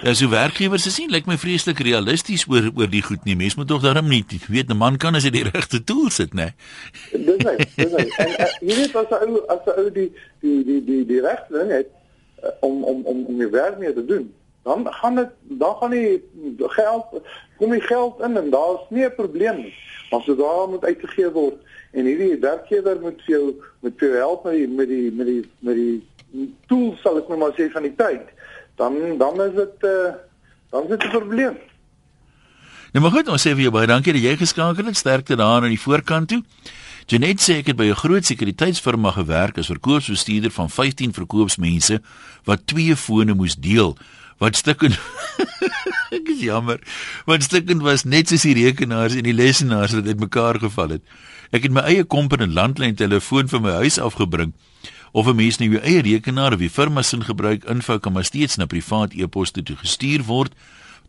Ja, 0.01 0.13
so 0.13 0.29
werkgewers 0.29 0.85
is 0.87 0.97
nie 0.97 1.09
lyk 1.11 1.25
my 1.27 1.37
vreeslik 1.37 1.79
realisties 1.83 2.47
oor 2.47 2.71
oor 2.75 2.89
die 2.89 3.01
goed 3.03 3.23
nie. 3.27 3.35
Mens 3.35 3.55
moet 3.59 3.67
tog 3.67 3.81
daarom 3.83 4.07
nie 4.07 4.25
weet 4.47 4.69
'n 4.69 4.77
man 4.77 4.97
kan 4.97 5.15
as 5.15 5.23
hy 5.23 5.29
die 5.29 5.43
regte 5.43 5.83
tool 5.83 6.09
sit, 6.09 6.33
né? 6.33 6.53
Dis 7.11 7.43
hy, 7.45 7.55
dis 7.75 7.91
hy. 7.91 8.05
En 8.17 8.33
uh, 8.39 8.47
jy 8.61 8.75
weet 8.75 8.95
as 8.95 9.09
'n 9.11 9.29
ou 9.29 9.45
as 9.47 9.65
'n 9.65 9.79
ou 9.79 9.91
die 9.91 10.11
die 10.39 10.63
die 10.63 10.83
die 10.83 11.05
die 11.05 11.21
regte 11.21 11.53
ding 11.57 11.71
het 11.71 11.87
uh, 12.43 12.49
om 12.59 12.83
om 12.83 13.05
om 13.05 13.25
om 13.25 13.37
die 13.37 13.51
werk 13.51 13.77
mee 13.77 13.93
te 13.93 14.05
doen, 14.05 14.33
dan 14.69 14.87
gaan 15.01 15.15
dit 15.15 15.31
dan 15.61 15.75
gaan 15.79 15.91
die 15.91 16.21
geld 16.57 17.05
kom 17.57 17.71
die 17.73 17.81
geld 17.81 18.21
in 18.27 18.37
en 18.37 18.49
daar's 18.49 18.85
nie 18.89 19.05
'n 19.05 19.15
probleem 19.15 19.55
nie. 19.55 19.73
Maar 20.11 20.21
so 20.21 20.35
daar 20.35 20.69
moet 20.69 20.85
uitgegee 20.85 21.31
word 21.31 21.57
en 21.91 22.05
hierdie 22.05 22.39
werkgewer 22.39 22.97
moet 23.01 23.21
vir 23.25 23.35
jou 23.35 23.55
met 23.79 23.93
vir 23.97 24.17
help 24.17 24.43
met 24.43 24.53
die 24.53 24.67
met 24.67 24.87
die 24.87 25.11
met 25.11 25.25
die 25.27 25.49
met 25.59 25.75
die 25.75 26.07
tools 26.67 27.01
sal 27.01 27.17
ek 27.17 27.27
nou 27.27 27.39
maar 27.39 27.55
sê 27.57 27.71
van 27.71 27.83
die 27.87 27.95
tyd 27.95 28.25
dan 28.75 29.17
dan 29.17 29.41
is 29.41 29.55
dit 29.55 29.89
uh, 29.89 30.13
dan 30.69 30.83
is 30.83 30.89
dit 30.89 31.03
'n 31.03 31.09
probleem. 31.09 31.57
Nou 32.91 33.03
maar 33.03 33.11
goed, 33.11 33.27
ons 33.27 33.47
sê 33.47 33.51
vir 33.53 33.61
jou 33.67 33.71
baie 33.71 33.87
dankie 33.87 34.13
dat 34.13 34.21
jy 34.21 34.35
geskakel 34.37 34.85
het. 34.85 34.97
Sterkte 34.97 35.35
daar 35.35 35.61
aan 35.61 35.75
die 35.75 35.81
voorkant 35.81 36.27
toe. 36.27 36.43
Janet 37.09 37.41
sê 37.41 37.59
ek 37.61 37.67
het 37.67 37.77
by 37.77 37.89
'n 37.89 38.01
groot 38.03 38.25
sekuriteitsfirma 38.25 39.11
gewerk 39.11 39.57
as 39.57 39.67
verkoopsbestuurder 39.67 40.51
van 40.51 40.69
15 40.69 41.13
verkoopsmense 41.13 42.01
wat 42.45 42.67
twee 42.67 42.95
fone 42.95 43.33
moes 43.33 43.55
deel. 43.55 43.97
Wat 44.39 44.55
stukken 44.55 44.95
Ek 46.15 46.29
is 46.33 46.41
jammer. 46.41 46.79
Wat 47.29 47.43
stukken 47.43 47.83
was 47.85 48.03
net 48.03 48.31
soos 48.31 48.47
die 48.47 48.55
rekenaars 48.57 49.13
en 49.19 49.27
die 49.27 49.35
lesenaars 49.35 49.93
wat 49.93 50.07
uitmekaar 50.07 50.59
geval 50.59 50.97
het. 50.97 51.03
Ek 51.53 51.67
het 51.67 51.75
my 51.75 51.85
eie 51.85 52.03
komponent 52.03 52.55
landlyn 52.55 52.97
telefoon 52.97 53.51
vir 53.51 53.61
my 53.61 53.77
huis 53.83 53.99
afgebring 54.01 54.55
of 55.11 55.27
'n 55.27 55.35
mens 55.35 55.57
nou 55.57 55.69
jou 55.69 55.81
eie 55.81 56.01
rekenaar 56.01 56.53
of 56.53 56.59
die 56.59 56.69
firma 56.69 57.01
se 57.01 57.21
gebruik 57.21 57.63
info 57.65 57.99
kan 57.99 58.13
maar 58.13 58.25
steeds 58.25 58.57
na 58.57 58.65
privaat 58.65 59.13
e-poste 59.13 59.63
toe 59.63 59.75
gestuur 59.75 60.23
word. 60.23 60.53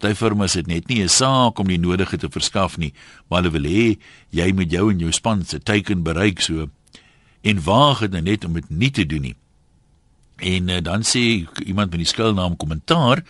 Party 0.00 0.16
firmas 0.16 0.54
het 0.54 0.66
net 0.66 0.88
nie 0.88 1.02
'n 1.02 1.08
saak 1.08 1.58
om 1.58 1.66
die 1.68 1.78
nodige 1.78 2.16
te 2.16 2.28
verskaf 2.30 2.78
nie, 2.78 2.92
maar 3.28 3.42
hulle 3.42 3.52
wil 3.52 3.70
hê 3.70 3.98
jy 4.30 4.52
moet 4.52 4.70
jou 4.70 4.90
en 4.90 4.98
jou 4.98 5.12
span 5.12 5.44
se 5.44 5.58
teiken 5.58 6.02
bereik 6.02 6.40
so 6.40 6.68
en 7.42 7.62
waag 7.62 8.00
dit 8.00 8.10
nou 8.10 8.22
net 8.22 8.44
om 8.44 8.52
dit 8.52 8.70
nie 8.70 8.90
te 8.90 9.06
doen 9.06 9.20
nie. 9.20 9.36
En 10.40 10.68
uh, 10.68 10.80
dan 10.82 11.04
sê 11.04 11.46
iemand 11.64 11.90
met 11.90 12.00
die 12.00 12.10
skuilnaam 12.10 12.56
kommentaar 12.56 13.24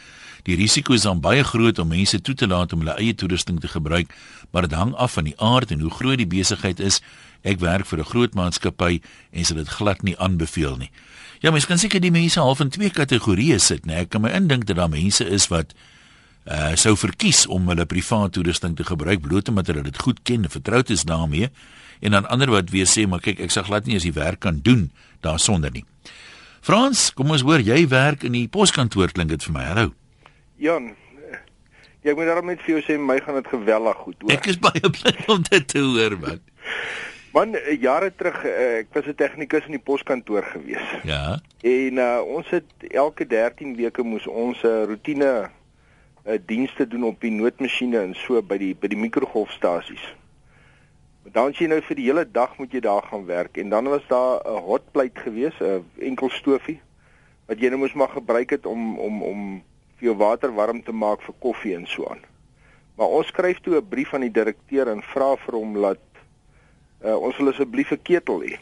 Die 0.49 0.57
risiko 0.57 0.95
is 0.97 1.03
dan 1.05 1.21
baie 1.21 1.43
groot 1.45 1.79
om 1.79 1.91
mense 1.93 2.17
toe 2.25 2.35
te 2.35 2.47
laat 2.49 2.73
om 2.73 2.81
hulle 2.81 2.95
eie 2.97 3.15
toerusting 3.15 3.59
te 3.61 3.69
gebruik, 3.69 4.09
maar 4.51 4.65
dit 4.65 4.73
hang 4.73 4.95
af 4.97 5.13
van 5.13 5.27
die 5.29 5.35
aard 5.37 5.71
en 5.71 5.81
hoe 5.85 5.91
groot 5.93 6.17
die 6.17 6.27
besigheid 6.27 6.81
is 6.81 7.03
Ek 7.43 7.61
werk 7.61 7.87
vir 7.89 8.01
'n 8.01 8.05
groot 8.05 8.35
maatskappy 8.35 9.01
en 9.33 9.45
sal 9.45 9.57
dit 9.57 9.69
glad 9.69 10.03
nie 10.03 10.19
aanbeveel 10.19 10.77
nie. 10.77 10.91
Ja, 11.41 11.51
mens 11.51 11.67
kan 11.67 11.79
seker 11.79 12.01
die 12.01 12.11
mense 12.11 12.41
half 12.41 12.61
in 12.61 12.69
twee 12.69 12.91
kategorieë 12.91 13.59
sit, 13.59 13.87
né? 13.87 13.95
Ek 13.95 14.11
kan 14.11 14.21
my 14.21 14.31
indink 14.31 14.67
dat 14.67 14.77
daar 14.77 14.89
mense 14.89 15.25
is 15.25 15.49
wat 15.49 15.75
uh 16.47 16.77
sou 16.77 16.97
verkies 16.97 17.47
om 17.47 17.69
hulle 17.69 17.85
privaat 17.85 18.33
toerusting 18.33 18.77
te 18.77 18.85
gebruik 18.85 19.21
bloot 19.21 19.49
omdat 19.49 19.67
hulle 19.67 19.83
dit 19.83 19.99
goed 19.99 20.21
ken 20.23 20.43
en 20.45 20.51
vertroud 20.51 20.91
is 20.91 21.05
daarmee 21.05 21.51
en 22.01 22.11
dan 22.11 22.27
ander 22.29 22.51
wat 22.51 22.71
weer 22.71 22.87
sê 22.87 23.07
maar 23.07 23.21
kyk 23.21 23.41
ek 23.41 23.51
sal 23.51 23.63
glad 23.63 23.87
nie 23.87 23.97
as 23.97 24.03
die 24.03 24.13
werk 24.13 24.41
kan 24.41 24.61
doen 24.63 24.91
daarsonder 25.21 25.71
nie. 25.71 25.85
Frans, 26.61 27.11
kom 27.17 27.31
ons 27.31 27.43
hoor 27.43 27.63
jy 27.65 27.87
werk 27.89 28.25
in 28.29 28.33
die 28.37 28.49
poskantoor 28.49 29.13
klink 29.17 29.31
dit 29.33 29.43
vir 29.49 29.53
my. 29.53 29.65
Hallo. 29.65 29.93
Jan, 30.61 30.91
Ja, 32.01 32.15
ek 32.15 32.17
moet 32.17 32.31
daarom 32.31 32.49
net 32.49 32.63
vir 32.65 32.79
jou 32.79 32.83
sê 32.87 32.97
my 32.97 33.19
gaan 33.21 33.37
dit 33.37 33.49
geweldig 33.53 33.99
goed 34.01 34.23
hoor. 34.25 34.33
Ek 34.33 34.47
is 34.49 34.57
baie 34.61 34.91
bly 34.97 35.13
om 35.29 35.43
dit 35.51 35.67
te 35.69 35.83
hoor 35.85 36.17
man. 36.23 36.39
Man, 37.37 37.53
eh, 37.59 37.77
jare 37.79 38.09
terug 38.17 38.39
uh, 38.49 38.55
ek 38.81 38.89
was 38.97 39.07
'n 39.07 39.15
tegnikus 39.21 39.67
in 39.69 39.77
die 39.77 39.85
poskantoor 39.85 40.49
gewees. 40.49 40.95
Ja. 41.05 41.39
En 41.61 42.01
uh, 42.01 42.21
ons 42.25 42.49
het 42.51 42.89
elke 42.89 43.27
13 43.29 43.77
weke 43.77 44.03
moes 44.03 44.27
ons 44.27 44.63
'n 44.65 44.67
uh, 44.67 44.89
rotine 44.89 45.51
uh, 45.51 46.39
dienste 46.47 46.89
doen 46.89 47.05
op 47.13 47.21
die 47.21 47.31
noodmasjiene 47.31 48.01
en 48.01 48.17
so 48.17 48.41
by 48.43 48.57
die 48.57 48.73
by 48.75 48.89
die 48.89 48.99
mikrogolfstasies. 48.99 50.03
Dan 51.23 51.53
sien 51.55 51.69
jy 51.69 51.75
nou 51.75 51.81
vir 51.85 51.97
die 51.97 52.07
hele 52.07 52.25
dag 52.25 52.57
moet 52.59 52.73
jy 52.73 52.81
daar 52.81 53.03
gaan 53.03 53.27
werk 53.27 53.57
en 53.57 53.69
dan 53.69 53.89
was 53.89 54.07
daar 54.09 54.41
'n 54.45 54.63
hotplate 54.65 55.21
gewees, 55.21 55.61
'n 55.61 55.85
enkel 56.01 56.31
stofie 56.31 56.81
wat 57.47 57.59
jy 57.61 57.69
nou 57.69 57.79
moes 57.79 57.95
maar 57.95 58.09
gebruik 58.09 58.51
het 58.51 58.67
om 58.67 58.99
om 58.99 59.23
om 59.23 59.63
vir 59.99 60.05
jou 60.09 60.17
water 60.17 60.55
warm 60.55 60.83
te 60.83 60.93
maak 60.93 61.23
vir 61.23 61.35
koffie 61.39 61.75
en 61.75 61.87
so 61.87 62.07
aan. 62.07 62.23
Maar 62.97 63.07
ons 63.07 63.27
skryf 63.27 63.61
toe 63.61 63.77
'n 63.77 63.89
brief 63.89 64.15
aan 64.15 64.21
die 64.21 64.37
direkteur 64.39 64.89
en 64.89 65.03
vra 65.03 65.37
vir 65.37 65.55
hom 65.55 65.75
dat 65.75 65.99
uh, 67.05 67.17
ons 67.17 67.37
wil 67.37 67.49
asseblief 67.49 67.91
'n 67.93 68.03
ketel 68.03 68.43
hê. 68.43 68.59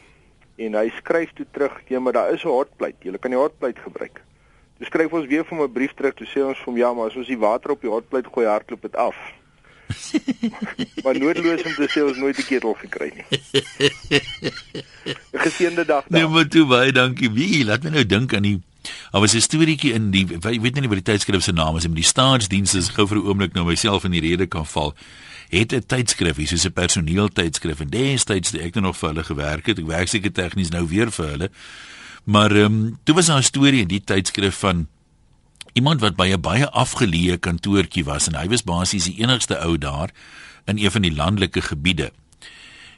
En 0.57 0.73
hy 0.73 0.89
skryf 0.89 1.33
toe 1.33 1.45
terug, 1.51 1.81
"Ja, 1.87 1.99
maar 1.99 2.13
daar 2.13 2.33
is 2.33 2.43
'n 2.43 2.47
hotplate. 2.47 3.03
Jy 3.03 3.17
kan 3.17 3.31
die 3.31 3.39
hotplate 3.39 3.81
gebruik." 3.81 4.21
Toe 4.77 4.85
skryf 4.85 5.13
ons 5.13 5.27
weer 5.27 5.45
vir 5.45 5.57
hom 5.57 5.65
'n 5.65 5.73
brief 5.73 5.93
terug, 5.93 6.13
toe 6.13 6.27
sê 6.27 6.43
ons 6.45 6.57
vir 6.57 6.65
hom, 6.65 6.77
"Ja, 6.77 6.93
maar 6.93 7.05
as 7.05 7.15
ons 7.15 7.27
die 7.27 7.37
water 7.37 7.71
op 7.71 7.81
die 7.81 7.89
hotplate 7.89 8.29
gooi, 8.29 8.45
hardloop 8.45 8.81
dit 8.81 8.95
af." 8.95 9.15
maar 11.03 11.17
noodloos 11.17 11.63
om 11.63 11.73
te 11.73 11.87
sê 11.89 12.03
ons 12.05 12.17
nooit 12.17 12.37
'n 12.37 12.47
ketel 12.47 12.73
gekry 12.73 13.11
nie. 13.15 13.25
'n 15.31 15.41
Geseënde 15.45 15.85
dag 15.85 16.05
dan. 16.07 16.19
Nee, 16.19 16.27
maar 16.27 16.47
toe 16.47 16.65
baie 16.65 16.91
dankie. 16.91 17.31
Wie, 17.31 17.65
laat 17.65 17.83
my 17.83 17.89
nou 17.89 18.05
dink 18.05 18.33
aan 18.33 18.47
die 18.47 18.59
Daar 19.11 19.21
was 19.21 19.33
'n 19.33 19.41
storieetjie 19.41 19.93
in 19.93 20.11
die 20.11 20.25
ek 20.33 20.61
weet 20.61 20.79
nie 20.79 20.87
wat 20.87 21.03
die 21.03 21.11
tydskrif 21.13 21.43
se 21.43 21.51
naam 21.51 21.75
is, 21.75 21.85
maar 21.85 21.95
die 21.95 22.03
staatsdienste 22.03 22.77
is 22.77 22.89
gou 22.95 23.07
vir 23.07 23.17
'n 23.17 23.27
oomblik 23.27 23.53
nou 23.53 23.65
myself 23.65 24.03
in 24.03 24.11
die 24.11 24.21
rede 24.21 24.47
kan 24.47 24.65
val 24.65 24.95
het 25.49 25.73
'n 25.73 25.83
tydskrif, 25.85 26.35
hier 26.35 26.47
soos 26.47 26.65
'n 26.65 26.73
personeeltydskrif 26.73 27.79
en 27.79 27.89
destyds 27.89 28.51
het 28.51 28.61
ek 28.61 28.75
nog 28.75 28.97
vir 28.97 29.09
hulle 29.09 29.23
gewerk 29.23 29.65
het. 29.65 29.79
Ek 29.79 29.85
werk 29.85 30.07
seker 30.07 30.31
tegnies 30.31 30.69
nou 30.69 30.87
weer 30.87 31.11
vir 31.11 31.27
hulle. 31.27 31.49
Maar 32.23 32.51
ehm 32.51 32.65
um, 32.65 32.99
toe 33.03 33.15
was 33.15 33.25
daar 33.25 33.37
'n 33.37 33.43
storie 33.43 33.81
in 33.81 33.87
die 33.87 34.03
tydskrif 34.03 34.55
van 34.55 34.87
iemand 35.79 36.03
wat 36.03 36.15
by 36.19 36.29
'n 36.33 36.41
baie 36.41 36.67
afgeleë 36.69 37.39
kantoortjie 37.39 38.03
was 38.03 38.27
en 38.27 38.35
hy 38.35 38.47
was 38.47 38.63
basies 38.63 39.07
die 39.07 39.19
enigste 39.23 39.57
ou 39.59 39.77
daar 39.77 40.11
in 40.65 40.77
een 40.77 40.91
van 40.91 41.01
die 41.01 41.15
landelike 41.15 41.61
gebiede. 41.61 42.11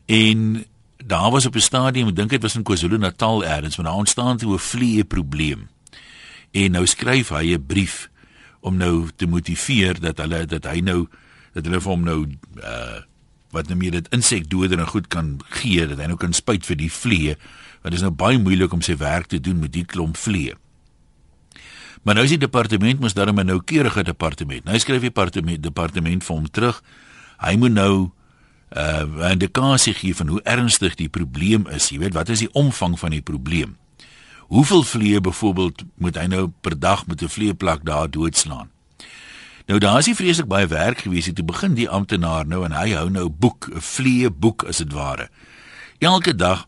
En 0.05 0.65
daar 0.97 1.31
was 1.31 1.45
op 1.45 1.55
'n 1.55 1.59
stadium, 1.59 2.07
ek 2.07 2.15
dink 2.15 2.29
dit 2.29 2.41
was 2.41 2.55
in 2.55 2.63
KwaZulu-Natal 2.63 3.43
eers, 3.43 3.77
maar 3.77 3.85
daar 3.85 4.03
ontstaan 4.03 4.37
toe 4.37 4.53
'n 4.53 4.59
vliee 4.59 5.03
probleem. 5.03 5.69
En 6.51 6.71
nou 6.71 6.85
skryf 6.85 7.29
hy 7.29 7.53
'n 7.53 7.65
brief 7.65 8.09
om 8.59 8.77
nou 8.77 9.09
te 9.15 9.25
motiveer 9.25 9.99
dat 9.99 10.17
hulle 10.17 10.45
dat 10.45 10.63
hy 10.65 10.79
nou 10.79 11.07
dat 11.53 11.65
hulle 11.65 11.81
vir 11.81 11.91
hom 11.91 12.03
nou 12.03 12.27
uh 12.57 12.99
wat 13.51 13.67
nou 13.67 13.75
meer 13.75 13.91
dit 13.91 14.07
insekdoder 14.15 14.79
en 14.79 14.87
goed 14.87 15.07
kan 15.07 15.39
gee 15.49 15.87
dat 15.87 15.97
hy 15.97 16.05
nou 16.05 16.17
kan 16.17 16.33
spuit 16.33 16.65
vir 16.65 16.77
die 16.79 16.91
vliee 16.91 17.35
want 17.81 17.91
dit 17.91 17.99
is 17.99 18.05
nou 18.05 18.11
baie 18.11 18.37
moeilik 18.39 18.71
om 18.73 18.81
sy 18.81 18.95
werk 18.95 19.27
te 19.27 19.39
doen 19.39 19.59
met 19.59 19.73
die 19.73 19.85
klomp 19.85 20.17
vliee. 20.17 20.55
Maar 22.01 22.13
nou 22.13 22.25
is 22.25 22.33
die 22.33 22.41
departement 22.41 22.99
mos 22.99 23.13
daarom 23.13 23.39
'n 23.39 23.45
noukeurige 23.45 24.03
departement. 24.03 24.63
Nou 24.63 24.79
skryf 24.79 25.01
die 25.01 25.09
departement 25.09 25.63
departement 25.63 26.23
vir 26.23 26.35
hom 26.35 26.49
terug. 26.49 26.83
Hy 27.37 27.55
moet 27.55 27.71
nou 27.71 28.11
uh 28.71 29.03
'n 29.03 29.31
indikasie 29.31 29.93
gee 29.93 30.15
van 30.15 30.27
hoe 30.27 30.41
ernstig 30.41 30.95
die 30.95 31.09
probleem 31.09 31.67
is. 31.67 31.89
Jy 31.89 31.99
weet, 31.99 32.13
wat 32.13 32.29
is 32.29 32.39
die 32.39 32.51
omvang 32.51 32.99
van 32.99 33.09
die 33.09 33.21
probleem? 33.21 33.77
Hoeveel 34.47 34.83
vliee 34.83 35.21
byvoorbeeld 35.21 35.83
moet 35.95 36.15
hy 36.15 36.25
nou 36.25 36.51
per 36.61 36.79
dag 36.79 37.07
met 37.07 37.21
'n 37.21 37.27
vleeplak 37.27 37.85
daar 37.85 38.09
doodslaan? 38.09 38.69
Nou 39.65 39.79
daar 39.79 39.97
is 39.97 40.05
nie 40.05 40.15
vreeslik 40.15 40.47
baie 40.47 40.67
werk 40.67 40.97
gewees 41.05 41.25
het 41.25 41.35
te 41.35 41.43
begin 41.43 41.73
die 41.73 41.89
amptenaar 41.89 42.47
nou 42.47 42.65
en 42.65 42.71
hy 42.71 42.91
hou 42.91 43.09
nou 43.09 43.29
boek, 43.29 43.69
'n 43.73 43.81
vlee 43.81 44.31
boek 44.31 44.63
as 44.63 44.77
dit 44.77 44.91
ware. 44.93 45.29
Elke 45.99 46.35
dag 46.35 46.67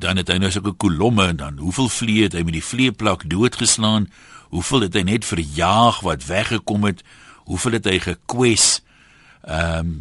dan 0.00 0.16
het 0.16 0.28
hy 0.28 0.38
nou 0.42 0.50
sulke 0.50 0.72
kolomme 0.72 1.26
en 1.32 1.36
dan 1.36 1.58
hoeveel 1.58 1.88
vlee 1.88 2.22
het 2.26 2.32
hy 2.32 2.42
met 2.42 2.56
die 2.56 2.64
vleeplak 2.64 3.26
doodgeslaan? 3.30 4.08
Hoeveel 4.54 4.86
het 4.86 4.94
hy 4.94 5.02
net 5.02 5.24
verjaag 5.24 6.00
wat 6.06 6.26
weggekom 6.26 6.84
het? 6.84 7.04
Hoeveel 7.44 7.78
het 7.78 7.84
hy 7.90 7.98
gekwes? 7.98 8.82
Ehm 9.42 9.78
um, 9.78 9.94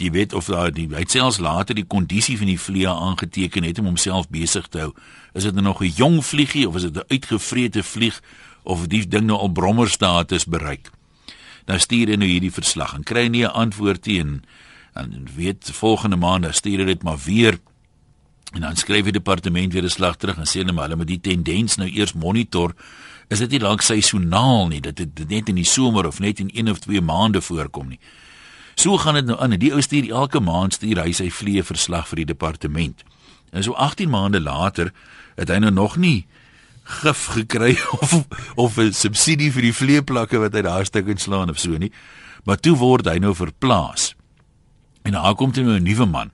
jy 0.00 0.08
weet 0.10 0.32
of 0.32 0.46
daar 0.48 0.70
die 0.72 0.86
hy 0.88 1.02
selfs 1.08 1.38
later 1.44 1.76
die 1.76 1.84
kondisie 1.84 2.38
van 2.40 2.48
die 2.48 2.60
vlee 2.60 2.88
aangeteken 2.88 3.66
het 3.68 3.78
om 3.78 3.90
homself 3.90 4.30
besig 4.32 4.68
te 4.68 4.78
hou. 4.78 4.92
Is 5.36 5.44
dit 5.44 5.54
nou 5.54 5.64
nog 5.64 5.82
'n 5.82 5.92
jong 5.96 6.24
vliegie 6.24 6.68
of 6.68 6.76
is 6.76 6.82
dit 6.82 6.96
'n 6.96 7.04
uitgevrete 7.08 7.82
vlieg 7.82 8.22
of 8.62 8.86
die 8.86 9.08
ding 9.08 9.26
nou 9.26 9.38
al 9.38 9.48
brommerstatus 9.48 10.44
bereik? 10.44 10.90
nou 11.70 11.78
stuur 11.80 12.10
hy 12.12 12.18
nou 12.18 12.28
hierdie 12.28 12.52
verslag 12.54 12.94
en 12.96 13.06
kry 13.06 13.26
nie 13.28 13.44
'n 13.44 13.54
antwoord 13.54 14.06
nie 14.06 14.20
en 14.20 14.42
en 14.94 15.28
weet 15.36 15.70
volgende 15.72 16.16
maand 16.16 16.42
dan 16.42 16.54
stuur 16.54 16.78
hy 16.78 16.84
dit 16.84 17.02
maar 17.02 17.18
weer 17.24 17.58
en 18.54 18.60
dan 18.60 18.76
skryf 18.76 19.04
die 19.04 19.12
departement 19.12 19.72
weer 19.72 19.84
'n 19.84 19.88
slag 19.88 20.16
terug 20.16 20.36
en 20.36 20.46
sê 20.46 20.62
hulle 20.62 20.72
maar 20.72 20.88
hulle 20.88 20.96
moet 20.96 21.06
die 21.06 21.20
tendens 21.20 21.76
nou 21.76 21.88
eers 21.88 22.12
monitor 22.12 22.74
is 23.28 23.38
dit 23.38 23.50
nie 23.50 23.60
lank 23.60 23.82
seisoonaal 23.82 24.68
nie 24.68 24.80
dat 24.80 24.96
dit 24.96 25.28
net 25.28 25.48
in 25.48 25.54
die 25.54 25.64
somer 25.64 26.06
of 26.06 26.18
net 26.18 26.40
in 26.40 26.50
1 26.54 26.70
of 26.70 26.78
2 26.78 27.00
maande 27.00 27.40
voorkom 27.40 27.88
nie 27.88 28.00
so 28.74 28.96
gaan 28.96 29.14
dit 29.14 29.26
nou 29.26 29.38
aan 29.40 29.58
die 29.58 29.72
ou 29.72 29.80
stuur 29.80 30.10
elke 30.10 30.40
maand 30.40 30.74
stuur 30.74 31.02
hy 31.02 31.12
sy 31.12 31.30
vlee 31.30 31.62
verslag 31.62 32.08
vir 32.08 32.16
die 32.16 32.30
departement 32.34 33.04
en 33.52 33.62
so 33.62 33.72
18 33.72 34.10
maande 34.10 34.40
later 34.40 34.92
het 35.36 35.48
hy 35.48 35.58
nou 35.58 35.70
nog 35.70 35.96
nie 35.96 36.26
gif 36.90 37.26
gekry 37.26 37.78
of 38.00 38.24
of 38.54 38.78
'n 38.78 38.92
subsidie 38.92 39.52
vir 39.52 39.62
die 39.62 39.74
vleeplakke 39.74 40.38
wat 40.38 40.54
hy 40.54 40.62
daar 40.66 40.84
stuk 40.84 41.08
inslaan 41.08 41.50
of 41.50 41.58
so 41.58 41.76
nie. 41.78 41.92
Maar 42.44 42.56
toe 42.56 42.76
word 42.76 43.06
hy 43.06 43.18
nou 43.18 43.34
verplaas. 43.34 44.14
En 45.04 45.12
daar 45.12 45.34
kom 45.34 45.52
toe 45.52 45.64
nou 45.64 45.78
'n 45.78 45.82
nuwe 45.82 46.06
man. 46.06 46.30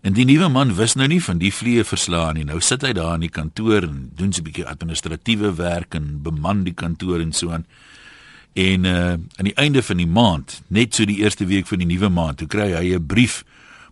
En 0.00 0.14
die 0.14 0.24
nuwe 0.24 0.48
man 0.48 0.74
wis 0.78 0.94
nou 0.94 1.08
nie 1.10 1.22
van 1.22 1.38
die 1.38 1.52
vlee 1.52 1.84
verslaan 1.84 2.38
nie. 2.38 2.44
Nou 2.46 2.60
sit 2.62 2.84
hy 2.86 2.92
daar 2.94 3.16
in 3.18 3.26
die 3.26 3.34
kantoor 3.34 3.82
en 3.82 4.10
doen 4.14 4.32
so 4.32 4.40
'n 4.40 4.44
bietjie 4.44 4.66
administratiewe 4.66 5.54
werk 5.54 5.94
en 5.94 6.22
beman 6.22 6.64
die 6.64 6.74
kantoor 6.74 7.20
en 7.20 7.32
so 7.32 7.50
aan. 7.50 7.66
En 8.54 8.84
uh 8.84 9.12
aan 9.12 9.48
die 9.50 9.54
einde 9.54 9.82
van 9.82 9.96
die 9.96 10.06
maand, 10.06 10.62
net 10.68 10.94
so 10.94 11.04
die 11.04 11.18
eerste 11.18 11.46
week 11.46 11.66
van 11.66 11.78
die 11.78 11.86
nuwe 11.86 12.08
maand, 12.08 12.38
toe 12.38 12.46
kry 12.46 12.72
hy 12.72 12.94
'n 12.94 13.06
brief 13.06 13.44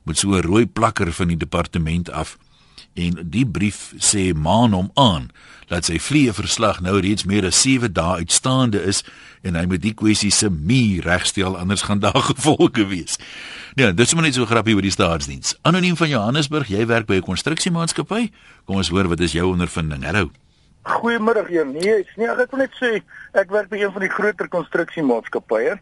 met 0.05 0.19
so 0.19 0.35
'n 0.35 0.43
rooi 0.43 0.67
plakker 0.67 1.13
van 1.13 1.29
die 1.29 1.37
departement 1.37 2.11
af 2.11 2.39
en 2.95 3.19
die 3.31 3.47
brief 3.47 3.93
sê 3.99 4.33
maan 4.35 4.73
hom 4.73 4.91
aan 4.95 5.29
dat 5.69 5.85
sy 5.89 5.99
vliee 6.01 6.33
verslag 6.33 6.81
nou 6.81 7.01
reeds 7.01 7.27
meer 7.29 7.45
as 7.49 7.61
7 7.61 7.93
dae 7.93 8.23
uitstaande 8.23 8.81
is 8.83 9.03
en 9.47 9.59
hy 9.59 9.65
moet 9.71 9.83
die 9.83 9.95
kwessie 9.95 10.33
se 10.35 10.51
mee 10.51 11.01
regstel 11.05 11.57
anders 11.59 11.85
gaan 11.87 12.03
daar 12.03 12.23
gevolge 12.31 12.87
wees. 12.91 13.19
Ja, 13.79 13.93
dis 13.93 14.15
maar 14.15 14.27
net 14.27 14.35
so 14.35 14.47
grappie 14.49 14.75
oor 14.75 14.85
die 14.85 14.95
staatsdiens. 14.95 15.55
Anoniem 15.63 15.97
van 15.97 16.11
Johannesburg, 16.11 16.71
jy 16.73 16.87
werk 16.87 17.07
by 17.07 17.21
'n 17.21 17.29
konstruksiemaatskappy. 17.29 18.31
Kom 18.65 18.77
ons 18.77 18.89
hoor 18.89 19.09
wat 19.09 19.21
is 19.21 19.33
jou 19.33 19.47
ondervinding? 19.53 20.05
Hallo. 20.05 20.31
Goeiemôre, 20.87 21.51
ja, 21.51 21.65
nee, 21.65 22.07
nee, 22.17 22.29
ek 22.29 22.51
wil 22.51 22.61
net 22.63 22.75
sê 22.81 23.03
ek 23.35 23.51
werk 23.51 23.69
by 23.69 23.77
een 23.83 23.93
van 23.93 24.01
die 24.01 24.11
groter 24.11 24.49
konstruksiemaatskappye. 24.49 25.79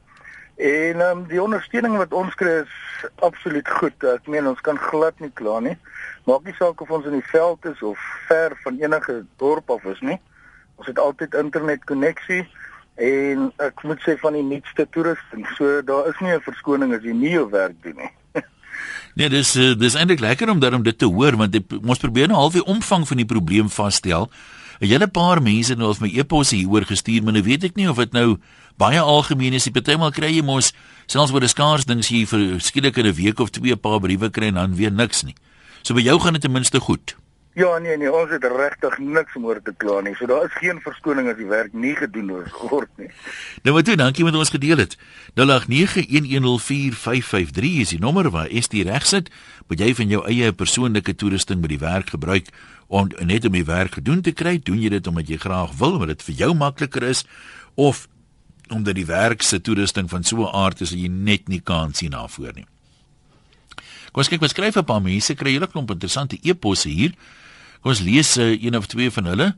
En 0.56 1.00
ehm 1.00 1.18
um, 1.18 1.26
die 1.28 1.42
ondersteuning 1.42 1.97
wat 1.97 2.12
ons 2.12 2.35
kry 2.35 2.62
is 2.62 2.75
absoluut 3.21 3.68
goed. 3.68 4.04
Ek 4.04 4.26
meen 4.26 4.47
ons 4.47 4.61
kan 4.61 4.78
glad 4.78 5.18
nie 5.21 5.30
kla 5.35 5.61
nie. 5.61 5.76
Maak 6.25 6.44
nie 6.44 6.54
saak 6.59 6.80
of 6.80 6.90
ons 6.90 7.06
in 7.06 7.18
die 7.18 7.30
veld 7.30 7.64
is 7.66 7.83
of 7.83 7.99
ver 8.28 8.54
van 8.62 8.78
enige 8.78 9.25
dorp 9.37 9.71
af 9.71 9.85
is 9.85 10.00
nie. 10.00 10.21
Ons 10.76 10.87
het 10.87 10.99
altyd 10.99 11.35
internet 11.35 11.85
koneksie 11.85 12.47
en 12.94 13.52
ek 13.58 13.82
moet 13.82 14.00
sê 14.06 14.14
van 14.20 14.36
die 14.36 14.42
nuutste 14.42 14.86
toerusting. 14.90 15.46
So 15.58 15.82
daar 15.82 16.08
is 16.08 16.18
nie 16.20 16.30
'n 16.30 16.40
verskoning 16.40 16.94
as 16.94 17.02
jy 17.02 17.12
nie 17.12 17.30
jou 17.30 17.50
werk 17.50 17.82
doen 17.82 17.96
nie. 17.96 18.10
nee, 19.16 19.28
dis 19.28 19.56
uh, 19.56 19.74
dis 19.74 19.94
eintlik 19.94 20.20
lekker 20.20 20.50
om 20.50 20.60
daarom 20.60 20.82
dit 20.82 20.98
te 20.98 21.06
hoor 21.06 21.36
want 21.36 21.52
dit, 21.52 21.64
ons 21.82 21.98
probeer 21.98 22.28
nou 22.28 22.38
half 22.38 22.52
die 22.52 22.64
omvang 22.64 23.08
van 23.08 23.16
die 23.16 23.26
probleem 23.26 23.68
vasstel. 23.68 24.30
'n 24.80 24.86
Hele 24.86 25.08
paar 25.08 25.42
mense 25.42 25.74
nou 25.74 25.88
het 25.88 26.00
my 26.00 26.10
e-posse 26.10 26.56
hieroor 26.56 26.84
gestuur, 26.84 27.22
maar 27.22 27.32
nou 27.32 27.42
weet 27.42 27.64
ek 27.64 27.76
nie 27.76 27.88
of 27.88 27.96
dit 27.96 28.12
nou 28.12 28.38
baie 28.76 29.00
algemeen 29.00 29.54
is. 29.54 29.68
Partymal 29.68 30.10
kry 30.10 30.34
jy 30.34 30.42
mos 30.42 30.72
selfs 31.06 31.32
oor 31.32 31.42
'n 31.42 31.48
skaars 31.48 31.84
ding 31.84 32.02
sien 32.04 32.26
vir 32.26 32.60
skielik 32.60 32.96
in 32.98 33.06
'n 33.06 33.14
week 33.14 33.38
of 33.40 33.50
twee 33.50 33.72
'n 33.72 33.78
paar 33.78 34.00
briewe 34.00 34.30
kry 34.30 34.46
en 34.46 34.54
dan 34.54 34.76
weer 34.76 34.92
niks 34.92 35.22
nie. 35.22 35.34
So 35.82 35.94
by 35.94 36.00
jou 36.00 36.18
gaan 36.20 36.32
dit 36.32 36.42
ten 36.42 36.52
minste 36.52 36.80
goed. 36.80 37.16
Ja, 37.54 37.78
nee 37.78 37.94
nee, 37.96 38.11
ons 38.11 38.32
het 38.34 38.42
regtig 38.50 38.96
niks 38.99 39.37
om 39.38 39.44
oor 39.46 39.61
te 39.62 39.70
kla 39.78 40.00
nie. 40.02 40.11
So 40.18 40.26
daar 40.26 40.49
is 40.49 40.54
geen 40.58 40.80
verskoning 40.82 41.28
as 41.30 41.37
die 41.38 41.46
werk 41.46 41.70
nie 41.73 41.94
gedoen 41.94 42.42
word 42.70 42.90
nie. 42.99 43.06
Nou 43.62 43.75
wat 43.76 43.84
toe, 43.87 43.94
dankie 43.96 44.25
met 44.26 44.34
ons 44.34 44.50
gedeel 44.50 44.78
het. 44.82 44.99
0891104553 45.38 47.78
is 47.84 47.94
die 47.94 48.02
nommer 48.02 48.26
waar 48.34 48.50
ST 48.50 48.82
reg 48.88 49.06
sit. 49.06 49.30
Moet 49.70 49.87
jy 49.87 49.94
van 50.00 50.11
jou 50.11 50.26
eie 50.26 50.50
persoonlike 50.50 51.14
toerusting 51.14 51.62
by 51.62 51.70
die 51.76 51.78
werk 51.78 52.11
gebruik 52.16 52.50
om 52.90 53.14
net 53.23 53.46
om 53.46 53.54
die 53.54 53.70
werk 53.70 53.94
gedoen 54.00 54.26
te 54.26 54.34
kry? 54.34 54.58
Doen 54.58 54.82
jy 54.82 54.90
dit 54.96 55.06
omdat 55.06 55.30
jy 55.30 55.38
graag 55.46 55.78
wil, 55.78 55.94
omdat 56.00 56.11
dit 56.16 56.26
vir 56.32 56.38
jou 56.42 56.50
makliker 56.58 57.06
is 57.06 57.23
of 57.78 58.11
omdat 58.75 58.99
die 58.99 59.06
werk 59.06 59.46
se 59.46 59.62
toerusting 59.62 60.11
van 60.11 60.26
so 60.26 60.42
'n 60.42 60.50
aard 60.50 60.80
is 60.80 60.90
dat 60.90 60.99
jy 60.99 61.08
net 61.08 61.49
nie 61.49 61.61
kan 61.61 61.94
sien 61.94 62.11
daarvoor 62.11 62.52
nie? 62.54 62.66
Ons 64.12 64.28
kyk 64.28 64.40
wat 64.40 64.50
skryf 64.50 64.76
'n 64.76 64.84
paar 64.84 65.02
mense 65.02 65.34
kry 65.34 65.50
hele 65.50 65.66
klomp 65.66 65.90
interessante 65.90 66.38
e-posse 66.42 66.88
hier. 66.88 67.12
Kom 67.85 67.93
ons 67.93 68.00
lees 68.00 68.31
uh, 68.41 68.47
een 68.57 68.76
of 68.79 68.87
twee 68.88 69.11
van 69.12 69.26
hulle. 69.29 69.50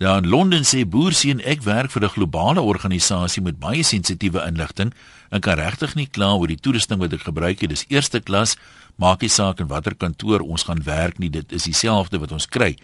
Ja, 0.00 0.14
in 0.16 0.28
Londen 0.32 0.64
sê 0.64 0.86
boerseun 0.88 1.42
ek 1.44 1.66
werk 1.66 1.92
vir 1.92 2.04
'n 2.08 2.14
globale 2.14 2.62
organisasie 2.64 3.42
met 3.42 3.60
baie 3.60 3.82
sensitiewe 3.84 4.40
inligting 4.48 4.94
en 5.30 5.40
kan 5.40 5.60
regtig 5.60 5.94
nie 5.94 6.06
kla 6.06 6.32
oor 6.32 6.48
die 6.48 6.56
toerusting 6.56 6.98
wat 6.98 7.12
ek 7.12 7.28
gebruik 7.28 7.60
het. 7.60 7.68
Dis 7.68 7.84
eerste 7.88 8.20
klas, 8.20 8.56
maak 8.96 9.20
nie 9.20 9.28
saak 9.28 9.60
in 9.60 9.68
watter 9.68 9.94
kantoor 9.94 10.40
ons 10.40 10.62
gaan 10.64 10.82
werk 10.82 11.18
nie, 11.18 11.28
dit 11.28 11.52
is 11.52 11.68
dieselfde 11.68 12.18
wat 12.18 12.32
ons 12.32 12.48
kry. 12.48 12.78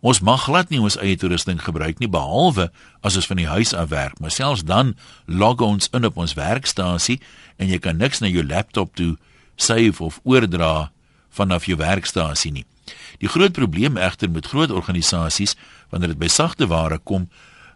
Ons 0.00 0.20
mag 0.20 0.44
glad 0.44 0.70
nie 0.70 0.80
ons 0.80 0.96
eie 0.96 1.16
toerusting 1.16 1.58
gebruik 1.58 1.98
nie 1.98 2.08
behalwe 2.08 2.70
as 3.02 3.16
ons 3.16 3.26
van 3.26 3.36
die 3.36 3.50
huis 3.50 3.74
af 3.74 3.88
werk, 3.88 4.20
maar 4.20 4.30
selfs 4.30 4.62
dan 4.62 4.94
log 5.26 5.60
ons 5.60 5.88
in 5.92 6.04
op 6.04 6.16
ons 6.16 6.34
werkstasie 6.34 7.18
en 7.58 7.66
jy 7.66 7.78
kan 7.78 7.96
niks 7.96 8.20
na 8.20 8.28
jou 8.28 8.46
laptop 8.46 8.94
toe 8.94 9.16
save 9.56 9.98
of 10.04 10.20
oordra 10.22 10.92
vanaf 11.30 11.66
jou 11.66 11.76
werkstasie 11.76 12.52
nie. 12.52 12.64
Die 13.18 13.28
groot 13.28 13.52
probleem 13.52 13.96
egter 13.96 14.30
met 14.30 14.46
groot 14.46 14.70
organisasies 14.70 15.56
wanneer 15.90 16.08
dit 16.08 16.18
by 16.18 16.28
sagte 16.28 16.66
ware 16.66 16.98
kom 16.98 17.28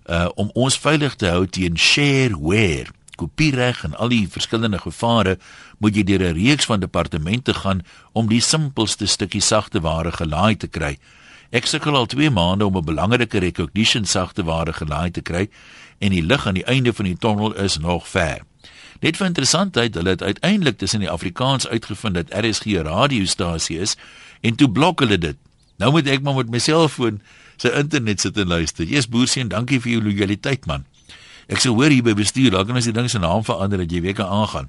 uh 0.09 0.28
om 0.35 0.50
ons 0.54 0.78
veilig 0.78 1.14
te 1.14 1.28
hou 1.28 1.47
teen 1.47 1.76
shareware 1.76 2.95
kopiereg 3.18 3.83
en 3.85 3.97
al 3.99 4.12
die 4.12 4.25
verskillende 4.30 4.78
gevare 4.78 5.37
moet 5.78 5.97
jy 5.97 6.04
deur 6.07 6.25
'n 6.28 6.38
reeks 6.38 6.64
van 6.71 6.80
departemente 6.80 7.54
gaan 7.54 7.83
om 8.12 8.28
die 8.28 8.40
simpelste 8.40 9.07
stukkie 9.07 9.40
sagte 9.40 9.80
ware 9.80 10.12
gelaai 10.12 10.57
te 10.57 10.68
kry. 10.68 10.99
Ek 11.50 11.66
sukkel 11.66 11.97
al 11.97 12.07
2 12.07 12.30
maande 12.30 12.66
om 12.66 12.76
'n 12.76 12.85
belangrike 12.85 13.38
recognition 13.38 14.04
sagte 14.04 14.45
ware 14.45 14.73
gelaai 14.73 15.11
te 15.11 15.21
kry 15.21 15.49
en 15.99 16.11
die 16.11 16.23
lig 16.23 16.47
aan 16.47 16.54
die 16.54 16.66
einde 16.66 16.92
van 16.92 17.04
die 17.04 17.16
tonnel 17.16 17.54
is 17.54 17.78
nog 17.78 18.09
ver. 18.09 18.40
Net 19.00 19.16
vir 19.16 19.26
interessantheid, 19.26 19.95
hulle 19.95 20.11
het 20.11 20.23
uiteindelik 20.23 20.78
tussen 20.78 21.00
die 21.00 21.11
Afrikaans 21.11 21.68
uitgevind 21.68 22.14
dat 22.14 22.45
RSG 22.45 22.64
'n 22.66 22.87
radiostasie 22.87 23.78
is 23.78 23.97
en 24.40 24.57
toe 24.57 24.71
blok 24.71 25.00
hulle 25.00 25.18
dit. 25.18 25.37
Nou 25.78 25.92
moet 25.95 26.07
ek 26.11 26.23
maar 26.23 26.35
met 26.35 26.50
my 26.50 26.59
selfoon 26.62 27.21
sy 27.59 27.73
internet 27.75 28.23
sit 28.23 28.38
en 28.38 28.49
luister. 28.49 28.87
Jesus 28.87 29.11
boerseun, 29.11 29.50
dankie 29.50 29.80
vir 29.83 29.97
jou 29.97 30.02
lojaliteit 30.02 30.66
man. 30.66 30.87
Ek 31.49 31.62
sou 31.62 31.75
hoor 31.75 31.90
hier 31.90 32.04
by 32.04 32.14
bestuur, 32.18 32.52
dalk 32.52 32.68
kan 32.68 32.78
as 32.78 32.87
die 32.87 32.95
ding 32.95 33.09
se 33.11 33.18
naam 33.18 33.45
verander 33.47 33.83
dat 33.83 33.92
jy 33.92 34.02
weer 34.04 34.14
kan 34.18 34.30
aangaan. 34.30 34.68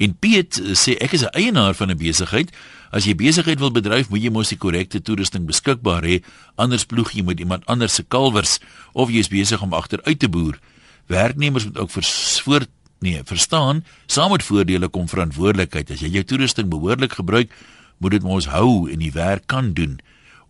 En 0.00 0.14
Piet 0.16 0.56
sê 0.78 0.96
ek 0.96 1.12
is 1.12 1.24
'n 1.24 1.34
eienaar 1.36 1.74
van 1.74 1.90
'n 1.90 1.98
besigheid. 1.98 2.48
As 2.90 3.04
jy 3.04 3.14
besigheid 3.14 3.58
wil 3.58 3.70
bedryf, 3.70 4.08
moet 4.08 4.22
jy 4.22 4.30
mos 4.30 4.48
die 4.48 4.56
korrekte 4.56 5.02
toerusting 5.02 5.46
beskikbaar 5.46 6.02
hê, 6.02 6.22
anders 6.56 6.84
ploeg 6.84 7.12
jy 7.12 7.22
met 7.22 7.38
iemand 7.38 7.66
anders 7.66 7.94
se 7.94 8.02
kalwers 8.02 8.58
of 8.92 9.10
jy 9.10 9.18
is 9.18 9.28
besig 9.28 9.62
om 9.62 9.72
agteruit 9.72 10.18
te 10.18 10.28
boer. 10.28 10.58
Werknemers 11.06 11.64
moet 11.64 11.78
ook 11.78 11.90
voor 11.90 12.66
nee, 13.00 13.20
verstaan, 13.24 13.84
saam 14.06 14.30
met 14.30 14.42
voordele 14.42 14.88
kom 14.88 15.08
verantwoordelikheid. 15.08 15.90
As 15.90 16.00
jy 16.00 16.08
jou 16.08 16.24
toerusting 16.24 16.68
behoorlik 16.68 17.12
gebruik, 17.12 17.50
moet 18.00 18.16
dit 18.16 18.24
mos 18.24 18.48
hou 18.48 18.88
en 18.90 18.98
die 18.98 19.12
werk 19.12 19.46
kan 19.46 19.72
doen. 19.76 19.98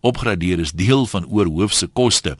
Opgradeer 0.01 0.59
is 0.63 0.71
deel 0.71 1.05
van 1.11 1.27
oorhoofse 1.27 1.87
koste. 1.87 2.37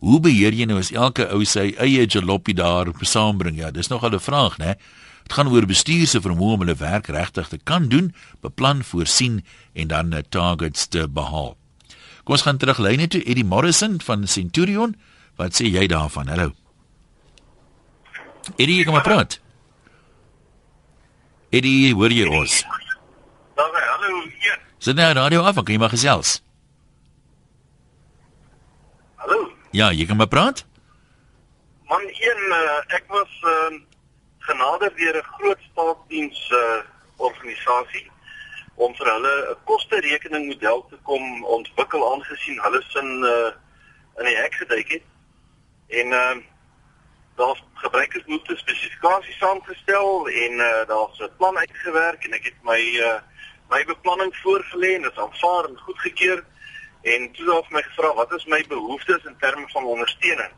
Hoe 0.00 0.20
beheer 0.20 0.56
jy 0.56 0.66
nou 0.68 0.78
as 0.80 0.90
elke 0.92 1.26
ou 1.32 1.44
sy 1.44 1.70
eie 1.78 2.06
jalopie 2.08 2.56
daar 2.56 2.90
saambring? 3.00 3.58
Ja, 3.60 3.70
dis 3.70 3.88
nog 3.88 4.04
'n 4.04 4.18
vraag, 4.18 4.58
né? 4.58 4.74
Dit 5.22 5.32
gaan 5.32 5.48
oor 5.48 5.66
bestuur 5.66 6.06
se 6.06 6.20
vermoë 6.20 6.52
om 6.52 6.60
hulle 6.60 6.74
werk 6.74 7.06
regtig 7.06 7.48
te 7.48 7.58
kan 7.58 7.88
doen, 7.88 8.14
beplan, 8.40 8.82
voorsien 8.82 9.44
en 9.74 9.88
dan 9.88 10.14
'n 10.14 10.24
targets 10.28 10.86
te 10.86 11.08
behaal. 11.08 11.56
Kom 12.24 12.34
ons 12.34 12.42
gaan 12.42 12.56
terug 12.56 12.78
lyne 12.78 13.08
toe 13.08 13.22
Eddie 13.22 13.44
Morrison 13.44 14.00
van 14.00 14.26
Centurion. 14.26 14.96
Wat 15.36 15.54
sê 15.54 15.70
jy 15.70 15.86
daarvan? 15.86 16.28
Hallo. 16.28 16.52
Eddie, 18.56 18.84
kom 18.84 18.92
maar 18.92 19.02
praat. 19.02 19.40
Eddie, 21.50 21.94
hoor 21.94 22.10
jy 22.10 22.26
ons? 22.26 22.64
Sit 24.80 24.96
nou 24.96 25.12
radio 25.12 25.42
af, 25.44 25.58
kan 25.60 25.74
jy 25.74 25.76
maar 25.76 25.92
gesels? 25.92 26.38
Hallo. 29.20 29.50
Ja, 29.76 29.90
jy 29.92 30.06
kan 30.08 30.16
maar 30.16 30.30
praat. 30.32 30.62
Man, 31.84 32.06
een 32.08 32.46
uh, 32.48 32.78
ek 32.96 33.04
was 33.12 33.34
uh, 33.44 33.76
genader 34.48 34.88
deur 34.96 35.18
'n 35.20 35.28
groot 35.36 35.60
staatsdiens 35.72 36.40
uh, 36.56 36.80
organisasie 37.16 38.06
om 38.74 38.94
vir 38.96 39.12
hulle 39.12 39.34
'n 39.52 39.58
koste-rekening 39.68 40.48
model 40.48 40.86
te 40.88 40.96
kom 41.02 41.44
ontwikkel 41.44 42.12
aangesien 42.12 42.62
hulle 42.64 42.82
sin 42.88 43.10
uh, 43.34 43.52
in 44.16 44.32
die 44.32 44.36
hek 44.36 44.54
geduik 44.54 44.88
het. 44.96 45.04
En 45.88 46.06
uh, 46.06 46.36
daar's 47.36 47.62
gebruikersbehoefte 47.74 48.56
spesifikasies 48.56 49.38
saamgestel 49.38 50.28
en 50.28 50.52
uh, 50.52 50.86
daar's 50.86 51.20
'n 51.20 51.36
plan 51.36 51.58
uitgewerk 51.58 52.24
en 52.24 52.32
ek 52.32 52.44
het 52.44 52.58
my 52.62 52.80
uh, 52.80 53.20
my 53.70 53.84
beplanning 53.84 54.32
voorgelê 54.42 54.94
en 54.94 55.02
dit 55.02 55.18
aanvaar 55.18 55.68
en 55.68 55.78
goedgekeur 55.78 56.44
en 57.02 57.32
toe 57.32 57.44
het 57.44 57.52
hulle 57.54 57.76
my 57.76 57.82
gevra 57.82 58.14
wat 58.14 58.32
is 58.32 58.46
my 58.46 58.64
behoeftes 58.68 59.24
in 59.24 59.36
terme 59.38 59.68
van 59.68 59.84
ondersteuning. 59.84 60.52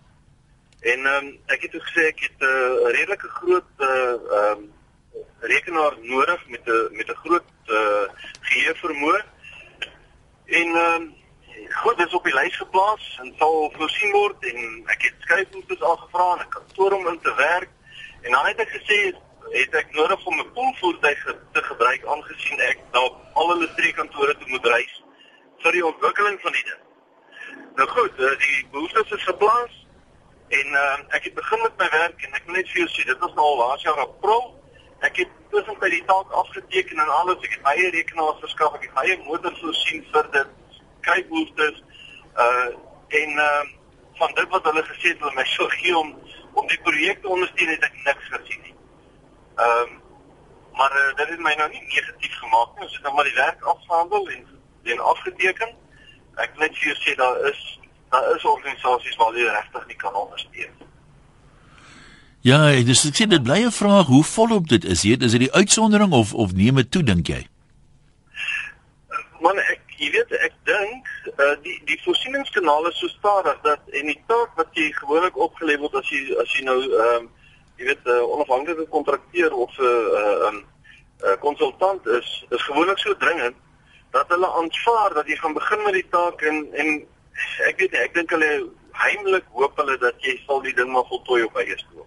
En 0.81 1.07
ehm 1.07 1.27
um, 1.27 1.41
ek 1.47 1.63
het 1.63 1.75
gesê 1.79 2.07
ek 2.11 2.21
het 2.27 2.39
'n 2.41 2.45
uh, 2.45 2.91
redelike 2.97 3.29
groot 3.29 3.69
eh, 3.79 3.89
ehm 3.89 4.23
uh, 4.31 4.51
um, 4.51 4.73
rekenaar 5.41 5.95
nodig 6.01 6.49
met 6.49 6.65
'n 6.67 6.97
met 6.97 7.09
'n 7.09 7.21
groot 7.25 7.51
uh, 7.67 8.07
geheue 8.41 8.75
vermoë. 8.75 9.21
En 10.47 10.69
ehm 10.75 11.03
um, 11.03 11.15
goed, 11.69 11.97
dit 11.97 12.07
is 12.07 12.15
op 12.15 12.25
die 12.25 12.35
lys 12.35 12.57
geplaas 12.57 13.19
en 13.23 13.35
sal 13.39 13.73
voorsien 13.77 14.11
word 14.11 14.45
en 14.45 14.83
ek 14.87 15.03
het 15.03 15.15
skryfboeke 15.19 15.85
al 15.85 15.97
gevra 15.97 16.33
en 16.33 16.45
'n 16.47 16.49
kantoor 16.49 16.93
om 16.93 17.09
in 17.09 17.21
te 17.21 17.35
werk. 17.35 17.71
En 18.21 18.31
dan 18.31 18.47
het 18.47 18.59
ek 18.59 18.69
gesê 18.79 19.15
het 19.53 19.75
ek 19.75 19.93
nodig 19.93 20.27
om 20.27 20.41
'n 20.41 20.53
poolvoertuig 20.53 21.25
te 21.53 21.63
gebruik 21.63 22.07
aangesien 22.07 22.61
ek 22.61 22.79
na 22.93 23.09
alle 23.33 23.69
streekkantore 23.73 24.37
toe 24.39 24.49
moet 24.49 24.67
reis 24.67 25.03
vir 25.63 25.73
die 25.73 25.87
ontwikkeling 25.87 26.41
van 26.41 26.53
die 26.53 26.65
ding. 26.65 26.83
Nou 27.77 27.89
goed, 27.89 28.17
die 28.17 28.67
behoeftes 28.71 29.11
is 29.11 29.25
geplaas 29.25 29.83
En 30.53 30.67
uh, 30.67 30.99
ek 31.17 31.25
het 31.25 31.35
begin 31.35 31.63
met 31.63 31.77
my 31.81 31.87
werk 31.91 32.25
en 32.27 32.35
ek 32.37 32.43
wil 32.47 32.59
net 32.59 32.69
vir 32.69 32.83
jou 32.83 32.89
sê 32.93 33.05
dit 33.09 33.23
was 33.25 33.33
nou 33.37 33.45
al 33.51 33.61
laas 33.61 33.85
jaar 33.87 34.01
April. 34.03 34.43
Ek 35.09 35.23
het 35.23 35.31
tussen 35.55 35.79
by 35.81 35.89
die 35.95 36.03
taak 36.11 36.35
afgeteken 36.41 37.01
en 37.01 37.13
alles. 37.15 37.41
Ek 37.47 37.55
het 37.57 37.63
my 37.65 37.73
eie 37.79 37.93
rekenaar 37.95 38.37
verskaf, 38.43 38.77
ek 38.77 38.85
het 38.85 38.99
my 38.99 39.07
eie 39.07 39.17
motor 39.23 39.55
voorsien 39.63 40.05
vir 40.13 40.29
dit 40.35 40.51
kykbehoeftes. 41.09 41.81
Uh 42.45 42.69
en 43.23 43.41
uh 43.47 43.63
van 44.21 44.35
dit 44.37 44.53
wat 44.53 44.69
hulle 44.69 44.83
gesê 44.91 45.15
het 45.15 45.25
hulle 45.25 45.39
my 45.39 45.47
sou 45.55 45.71
gee 45.73 45.97
om 45.97 46.13
om 46.53 46.69
die 46.69 46.81
projek 46.85 47.25
te 47.25 47.33
ondersteun 47.33 47.73
het 47.73 47.89
ek 47.89 47.97
niks 48.05 48.29
gesien 48.35 48.61
nie. 48.67 48.72
Ehm 49.57 49.83
um, 49.83 50.01
maar 50.73 50.93
uh, 50.97 51.17
dit 51.17 51.29
het 51.29 51.39
my 51.39 51.55
nou 51.55 51.69
nie 51.71 51.83
negatief 51.83 52.39
gemaak 52.41 52.71
nie. 52.75 52.87
Ons 52.87 52.95
het 52.95 53.03
nou 53.03 53.15
maar 53.15 53.29
die 53.29 53.35
werk 53.37 53.63
afgehandel 53.63 54.29
en 54.29 54.47
en 54.83 54.99
afgeteken. 54.99 55.75
Ek 56.45 56.57
net 56.59 56.79
vir 56.79 56.93
jou 56.93 56.97
sê 57.03 57.15
daar 57.17 57.37
is 57.51 57.61
daar 58.11 58.37
is 58.37 58.45
organisasies 58.45 59.17
waar 59.17 59.37
jy 59.37 59.45
regtig 59.49 59.87
nie 59.87 59.97
kan 59.97 60.15
ondersteun. 60.15 60.73
Ja, 62.43 62.59
dis 62.89 63.05
ek 63.07 63.21
sê 63.21 63.29
dit 63.31 63.43
bly 63.43 63.61
'n 63.67 63.71
vraag 63.71 64.07
hoe 64.07 64.25
volop 64.25 64.69
dit 64.69 64.85
is. 64.85 65.03
Jy, 65.03 65.17
is 65.21 65.37
dit 65.37 65.45
die 65.47 65.53
uitsondering 65.53 66.13
of 66.13 66.35
of 66.35 66.53
neem 66.53 66.75
dit 66.77 66.91
toe 66.91 67.03
dink 67.03 67.27
jy? 67.27 67.47
Man 69.41 69.59
ek 69.59 69.81
jy 69.99 70.11
weet 70.11 70.33
ek 70.33 70.57
dink 70.65 71.07
uh, 71.39 71.55
die 71.63 71.79
die 71.87 72.01
voorsieningskanale 72.05 72.91
so 72.93 73.09
stadig 73.09 73.61
dat 73.63 73.81
en 74.01 74.11
die 74.11 74.19
taak 74.27 74.57
wat 74.57 74.73
jy 74.73 74.91
gewoonlik 74.99 75.37
opgelê 75.37 75.79
word 75.79 75.95
as 76.01 76.11
jy 76.11 76.25
as 76.43 76.57
jy 76.57 76.65
nou 76.65 76.81
ehm 76.83 77.23
um, 77.23 77.31
jy 77.83 77.89
weet 77.91 78.05
'n 78.07 78.15
uh, 78.15 78.33
onafhanklike 78.35 78.87
kontrakteur 78.95 79.53
of 79.65 79.73
'n 79.79 79.83
uh, 79.83 80.51
'n 80.51 80.55
um, 80.55 80.59
uh, 81.27 81.37
konsultant 81.41 82.07
is 82.07 82.45
is 82.51 82.63
gewoonlik 82.63 82.99
so 82.99 83.17
dringend 83.17 83.59
dat 84.11 84.29
hulle 84.29 84.49
aanvaar 84.61 85.11
dat 85.15 85.27
jy 85.27 85.37
gaan 85.37 85.53
begin 85.53 85.83
met 85.83 85.93
die 85.99 86.09
taak 86.11 86.41
en 86.41 86.67
en 86.73 86.89
ek 87.69 87.77
weet 87.81 87.95
ek 88.05 88.15
dink 88.15 88.31
hulle 88.31 88.53
heimlik 88.93 89.47
hoop 89.57 89.77
hulle 89.77 89.97
dat 89.99 90.15
jy 90.21 90.37
sal 90.47 90.61
die 90.63 90.75
ding 90.75 90.91
maar 90.93 91.09
voltooi 91.09 91.43
op 91.43 91.57
eie 91.57 91.79
stoel. 91.79 92.07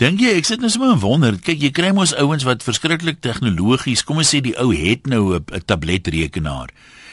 Dink 0.00 0.20
jy 0.20 0.32
ek 0.38 0.48
sit 0.48 0.60
net 0.60 0.72
so 0.72 0.82
'n 0.82 0.98
wonder, 1.00 1.36
kyk 1.38 1.60
jy 1.60 1.70
kry 1.70 1.92
mos 1.92 2.14
ouens 2.14 2.44
wat 2.48 2.62
verskriklik 2.62 3.20
tegnologies, 3.20 4.04
kom 4.04 4.16
ons 4.16 4.34
sê 4.34 4.40
die 4.40 4.56
ou 4.58 4.72
het 4.72 5.06
nou 5.06 5.36
'n 5.36 5.62
tabletrekenaar. 5.66 6.70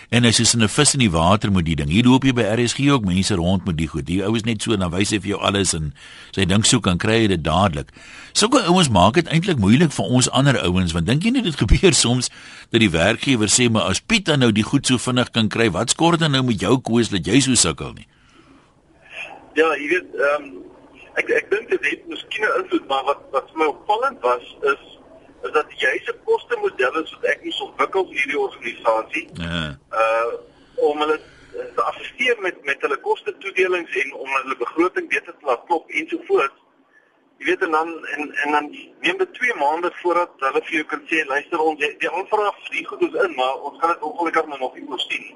En 0.10 0.24
jy 0.26 0.32
in 0.54 0.64
'n 0.64 0.68
vis 0.68 0.94
in 0.94 1.00
die 1.00 1.12
water 1.12 1.52
moet 1.52 1.66
die 1.66 1.76
ding. 1.76 1.90
Hier 1.90 2.04
loop 2.04 2.24
jy 2.24 2.34
by 2.34 2.42
RSG 2.42 2.90
ook 2.90 3.06
mense 3.06 3.36
rond 3.36 3.66
met 3.66 3.78
die 3.78 3.88
goed. 3.88 4.06
Die 4.06 4.24
ouens 4.24 4.44
net 4.44 4.62
so 4.62 4.76
dan 4.76 4.90
wys 4.90 5.12
hy 5.12 5.20
vir 5.20 5.30
jou 5.30 5.40
alles 5.40 5.74
en 5.74 5.94
sy 6.32 6.46
dink 6.46 6.66
so 6.66 6.80
kan 6.80 6.98
kry 6.98 7.28
dit 7.28 7.44
dadelik. 7.44 7.92
Sulke 8.34 8.64
ouens 8.66 8.90
maak 8.90 9.14
dit 9.14 9.28
eintlik 9.28 9.60
moeilik 9.60 9.92
vir 9.92 10.06
ons 10.06 10.30
ander 10.30 10.58
ouens 10.66 10.94
want 10.94 11.06
dink 11.06 11.24
jy 11.24 11.32
nie 11.32 11.42
dit 11.42 11.56
gebeur 11.64 11.94
soms 11.94 12.30
dat 12.72 12.82
die 12.82 12.90
werkgewer 12.90 13.48
sê 13.48 13.70
maar 13.70 13.84
as 13.84 14.00
Piet 14.00 14.26
dan 14.26 14.40
nou 14.40 14.52
die 14.52 14.64
goed 14.64 14.88
so 14.88 14.98
vinnig 14.98 15.30
kan 15.32 15.48
kry, 15.48 15.70
wat 15.70 15.90
skort 15.90 16.20
dan 16.20 16.32
nou 16.32 16.44
met 16.44 16.60
jou 16.60 16.80
koes 16.82 17.10
dat 17.10 17.26
jy 17.26 17.40
so 17.40 17.54
sukkel 17.54 17.94
nie? 17.94 18.08
Ja, 19.54 19.76
jy 19.76 19.88
weet 19.94 20.10
ehm 20.16 20.44
um, 20.44 20.64
ek 21.18 21.30
ek 21.30 21.50
dink 21.52 21.70
dit 21.70 21.86
het 21.86 22.08
miskien 22.08 22.46
'n 22.46 22.64
invloed 22.64 22.88
maar 22.88 23.06
wat 23.06 23.22
wat 23.32 23.46
vir 23.54 23.58
my 23.62 23.66
opvallend 23.66 24.18
was 24.22 24.46
is 24.74 24.99
is 25.50 25.58
dat 25.58 25.74
jy 25.82 25.96
se 26.06 26.16
koste 26.30 26.58
modelle 26.62 27.04
wat 27.10 27.28
ek 27.34 27.44
moes 27.44 27.60
ontwikkel 27.66 28.08
vir 28.12 28.22
hierdie 28.22 28.40
organisasie. 28.46 29.28
Ja. 29.42 29.66
Uh 30.04 30.38
om 30.80 31.02
hulle 31.04 31.18
te 31.76 31.84
assisteer 31.84 32.38
met 32.40 32.64
met 32.64 32.82
hulle 32.86 32.98
koste 33.04 33.34
toedelings 33.44 33.96
en 34.02 34.14
om 34.16 34.30
hulle 34.38 34.56
begroting 34.62 35.10
beter 35.12 35.34
te 35.34 35.48
laat 35.50 35.66
klop 35.68 35.90
ensovoorts. 36.02 36.62
Jy 37.40 37.48
weet 37.50 37.66
en 37.68 37.76
dan 37.76 37.90
en 38.16 38.32
en 38.44 38.56
dan 38.56 38.70
neem 39.04 39.18
dit 39.18 39.34
2 39.40 39.58
maande 39.60 39.92
voordat 40.02 40.46
hulle 40.46 40.62
vir 40.70 40.78
jou 40.78 40.86
kan 40.94 41.04
sê 41.12 41.26
luister 41.28 41.66
ons 41.66 41.80
die, 41.80 41.90
die 42.04 42.12
aanvraag 42.12 42.62
vlieg 42.70 42.88
goed 42.88 43.04
ons 43.08 43.20
in 43.26 43.36
maar 43.36 43.60
ons 43.70 43.80
kan 43.82 43.94
dit 43.94 44.08
ongelukkig 44.12 44.50
nou 44.52 44.60
nog 44.64 44.80
nie 44.80 44.88
voorsien 44.88 45.28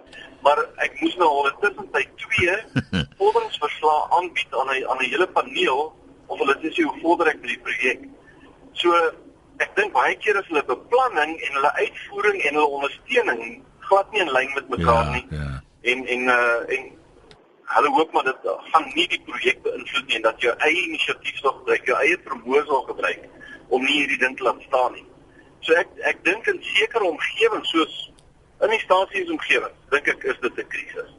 maar 0.48 0.64
ek 0.88 0.98
moes 1.02 1.16
nou 1.22 1.30
al 1.36 1.52
intussen 1.52 1.92
tyd 1.98 2.16
2 2.24 2.58
vorderingsverslae 3.20 4.02
aanbied 4.20 4.58
aan 4.62 4.74
'n 4.76 4.88
aan 4.92 5.04
'n 5.04 5.12
hele 5.14 5.30
paneel 5.38 5.84
of 6.28 6.40
hulle 6.44 6.58
sê 6.64 6.88
hoe 6.88 7.00
vorder 7.06 7.32
ek 7.32 7.40
met 7.42 7.54
die 7.56 7.64
projek 7.68 8.08
so 8.84 9.00
ek 9.64 9.76
dink 9.78 9.94
baie 9.94 10.16
keer 10.24 10.40
is 10.42 10.50
hulle 10.52 10.64
beplanning 10.70 11.36
en 11.48 11.56
hulle 11.60 11.72
uitvoering 11.82 12.42
en 12.42 12.58
hulle 12.60 12.76
ondersteuning 12.80 13.44
glad 13.88 14.12
nie 14.12 14.22
in 14.26 14.34
lyn 14.36 14.52
met 14.58 14.70
mekaar 14.76 15.06
Ja, 15.06 15.14
nie 15.16 15.26
ja. 15.40 15.50
en 15.94 16.06
en 16.16 16.22
uh, 16.36 16.76
en 16.78 16.92
hulle 17.76 17.90
hoop 17.98 18.14
maar 18.14 18.28
dit 18.30 18.50
gaan 18.72 18.86
nie 18.96 19.08
die 19.14 19.22
projek 19.28 19.64
beïnvloed 19.66 20.08
nie 20.08 20.20
en 20.20 20.28
dat 20.28 20.42
jou 20.46 20.54
eie 20.68 20.82
inisiatief 20.88 21.40
sal 21.42 21.56
gebruik, 21.62 21.88
jou 21.90 21.98
eie 22.04 22.20
vermoë 22.28 22.64
sal 22.70 22.84
gebruik 22.90 23.24
om 23.74 23.82
nie 23.88 24.00
hierdie 24.02 24.20
ding 24.22 24.38
te 24.38 24.46
laat 24.46 24.62
staan 24.68 24.94
nie. 24.98 25.06
So 25.66 25.74
ek 25.80 25.90
ek 26.12 26.22
dink 26.28 26.48
in 26.52 26.60
sekere 26.76 27.08
omgewings 27.08 27.72
soos 27.74 27.96
in 28.64 28.72
die 28.76 28.82
staatsdiensomgewing, 28.84 29.74
dink 29.92 30.08
ek 30.14 30.24
is 30.34 30.40
dit 30.44 30.60
'n 30.60 30.68
krisis. 30.76 31.10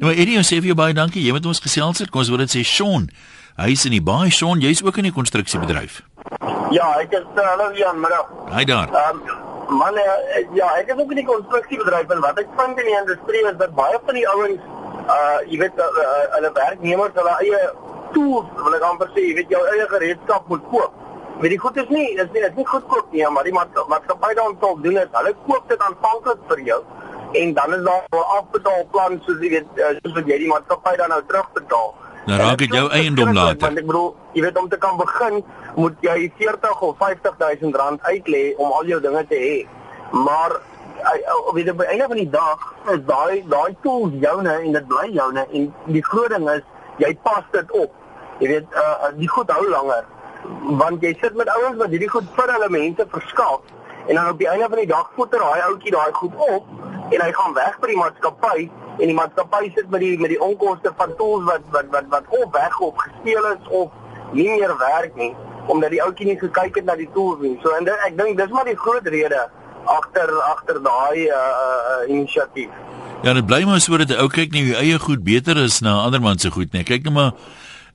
Nou 0.00 0.12
Eddie, 0.12 0.36
ons 0.36 0.48
sê 0.48 0.58
vir 0.60 0.72
jou 0.72 0.76
baie 0.76 0.92
dankie. 0.92 1.22
Jy 1.22 1.32
met 1.32 1.46
ons 1.46 1.60
gesels 1.60 1.98
het. 1.98 2.10
Kom 2.10 2.20
ons 2.20 2.28
wil 2.28 2.42
dit 2.44 2.52
sê 2.56 2.64
Sean. 2.64 3.08
Hy 3.56 3.70
is 3.72 3.84
in 3.88 3.92
die 3.92 4.02
baie 4.04 4.30
Sean, 4.30 4.60
jy's 4.60 4.82
ook 4.82 4.98
in 4.98 5.08
die 5.08 5.12
konstruksiebedryf. 5.12 6.02
Ja, 6.02 6.15
ek 7.00 7.12
is 7.12 7.26
uh, 7.36 7.42
hallo 7.46 7.70
Jan, 7.78 8.00
middag. 8.00 8.26
Hy 8.50 8.64
daar. 8.64 8.90
Um, 8.90 9.20
man 9.78 9.94
uh, 9.94 10.16
ja, 10.54 10.68
ek 10.80 10.90
is 10.94 10.98
ook 10.98 11.12
in 11.14 11.20
die 11.20 11.26
konstruksiebedryf 11.26 12.10
en 12.10 12.22
wat 12.24 12.38
ek 12.42 12.50
vind 12.58 12.80
in 12.82 12.88
die 12.90 12.98
industrie 12.98 13.42
is 13.50 13.56
dat 13.60 13.74
baie 13.78 13.98
van 14.06 14.18
die 14.18 14.26
ouens 14.34 14.72
uh 15.06 15.38
jy 15.46 15.58
weet 15.62 15.78
uh, 15.78 15.86
uh, 16.02 16.22
hulle 16.34 16.50
werknemers 16.54 17.14
hulle 17.14 17.34
eie 17.44 17.60
tools, 18.14 18.48
wil 18.58 18.74
ek 18.78 18.86
amper 18.88 19.10
sê, 19.14 19.22
jy 19.28 19.34
weet 19.40 19.52
jou 19.54 19.62
eie 19.74 19.86
gereedskap 19.92 20.48
moet 20.50 20.64
koop. 20.72 20.94
Weet 21.42 21.54
jy 21.54 21.58
goed 21.62 21.78
is 21.82 21.90
nie, 21.92 22.06
is 22.16 22.30
nie, 22.34 22.42
is 22.48 22.56
nie 22.58 22.66
goedkoop 22.66 23.12
nie, 23.14 23.22
maar 23.30 23.46
die 23.46 23.54
maats- 23.54 23.86
maatskappy 23.92 24.32
dan 24.38 24.56
sal 24.62 24.78
doen 24.82 24.98
is 25.02 25.12
hulle 25.18 25.34
koop 25.46 25.68
dit 25.70 25.86
aanvanklik 25.90 26.42
vir 26.50 26.64
jou 26.72 26.80
en 27.36 27.52
dan 27.54 27.74
is 27.74 27.82
daar 27.84 28.02
'n 28.10 28.26
afbetaalplan 28.38 29.20
soos 29.26 29.38
jy 29.42 29.50
weet 29.54 29.70
uh, 29.82 29.94
soos 30.02 30.14
wat 30.18 30.26
jy 30.30 30.38
die 30.42 30.50
maatskappy 30.50 30.96
dan 30.96 31.14
nou 31.14 31.22
terugbetaal. 31.30 31.94
Nou 32.26 32.38
raak 32.40 32.58
dit 32.58 32.72
jou 32.74 32.86
eiendom 32.90 33.32
later. 33.32 33.68
Want 33.68 33.82
ek 33.82 33.86
bedoel, 33.86 34.08
jy 34.34 34.42
weet 34.46 34.56
om 34.58 34.68
te 34.68 34.78
kan 34.82 34.96
begin, 34.98 35.42
moet 35.76 36.00
jy 36.06 36.16
40 36.38 36.80
of 36.88 36.96
50000 37.02 37.76
rand 37.76 38.08
uitlê 38.08 38.44
om 38.56 38.72
al 38.78 38.88
jou 38.90 39.00
dinge 39.04 39.22
te 39.30 39.38
hê. 39.42 39.58
Maar 40.10 40.56
weet 41.54 41.70
jy 41.70 41.76
by 41.78 41.86
einde 41.92 42.08
van 42.10 42.20
die 42.22 42.30
dag 42.32 42.66
is 42.94 43.04
daai 43.06 43.44
daai 43.52 43.76
tools 43.86 44.18
joune 44.24 44.56
en 44.56 44.74
dit 44.74 44.90
bly 44.90 45.06
joune 45.14 45.46
en 45.46 45.70
die 45.94 46.04
groot 46.10 46.34
ding 46.34 46.50
is 46.50 46.66
jy 47.02 47.14
pas 47.22 47.46
dit 47.54 47.72
op. 47.78 47.94
Jy 48.42 48.50
weet, 48.50 48.74
uh, 48.76 49.10
die 49.16 49.30
goed 49.32 49.50
hou 49.54 49.64
langer 49.70 50.04
want 50.80 51.02
jy 51.02 51.12
sit 51.20 51.34
met 51.34 51.48
ouens 51.48 51.78
wat 51.80 51.94
hierdie 51.94 52.10
goed 52.10 52.26
vir 52.36 52.52
hulle 52.54 52.68
mense 52.74 53.06
verskaf 53.12 53.60
en 54.06 54.14
dan 54.14 54.28
op 54.30 54.38
die 54.38 54.48
einde 54.50 54.68
van 54.68 54.82
die 54.82 54.90
dag 54.90 55.10
voeter 55.18 55.42
daai 55.42 55.62
ouetjie 55.68 55.94
daai 55.94 56.12
goed 56.18 56.36
op 56.48 56.68
en 57.10 57.20
hy 57.22 57.32
gaan 57.32 57.54
weg 57.54 57.78
by 57.80 57.92
die 57.92 57.98
maatskappy 58.00 58.68
en 58.98 59.10
die 59.10 59.16
maatskappy 59.16 59.70
sit 59.74 59.90
met 59.90 60.00
die 60.00 60.14
met 60.18 60.32
die 60.34 60.40
onkoste 60.42 60.92
van 60.96 61.12
tools 61.20 61.44
wat 61.50 61.68
wat 61.74 61.92
wat 61.94 62.08
wat 62.14 62.32
of 62.40 62.48
weg 62.52 62.80
of 62.80 62.94
gesteel 63.04 63.50
is 63.52 63.68
of 63.68 63.90
nie 64.32 64.48
meer 64.50 64.74
werk 64.78 65.14
nie 65.14 65.34
omdat 65.66 65.90
die 65.90 66.02
ouetjie 66.02 66.26
nie 66.30 66.38
gekyk 66.38 66.80
het 66.80 66.86
na 66.86 66.94
die 66.98 67.08
tools 67.14 67.40
nie. 67.42 67.56
So 67.62 67.74
en 67.74 67.86
dit, 67.86 68.02
ek 68.06 68.14
dink 68.18 68.38
dis 68.38 68.52
maar 68.54 68.68
die 68.68 68.78
groot 68.78 69.06
rede 69.10 69.46
agter 69.90 70.30
agter 70.46 70.78
daai 70.82 71.26
uh, 71.26 71.38
uh, 71.38 72.02
inisiatief. 72.10 72.70
Ja, 73.24 73.34
dit 73.34 73.46
bly 73.46 73.62
maar 73.66 73.80
so 73.80 73.98
dat 73.98 74.10
'n 74.14 74.20
ou 74.22 74.28
kyk 74.30 74.52
nie 74.52 74.66
hoe 74.68 74.76
eie 74.82 74.98
goed 74.98 75.24
beter 75.24 75.56
is 75.56 75.80
na 75.80 76.02
ander 76.06 76.20
man 76.20 76.38
se 76.38 76.50
goed 76.50 76.72
nie. 76.72 76.84
Kyk 76.84 77.02
net 77.04 77.12
maar 77.12 77.32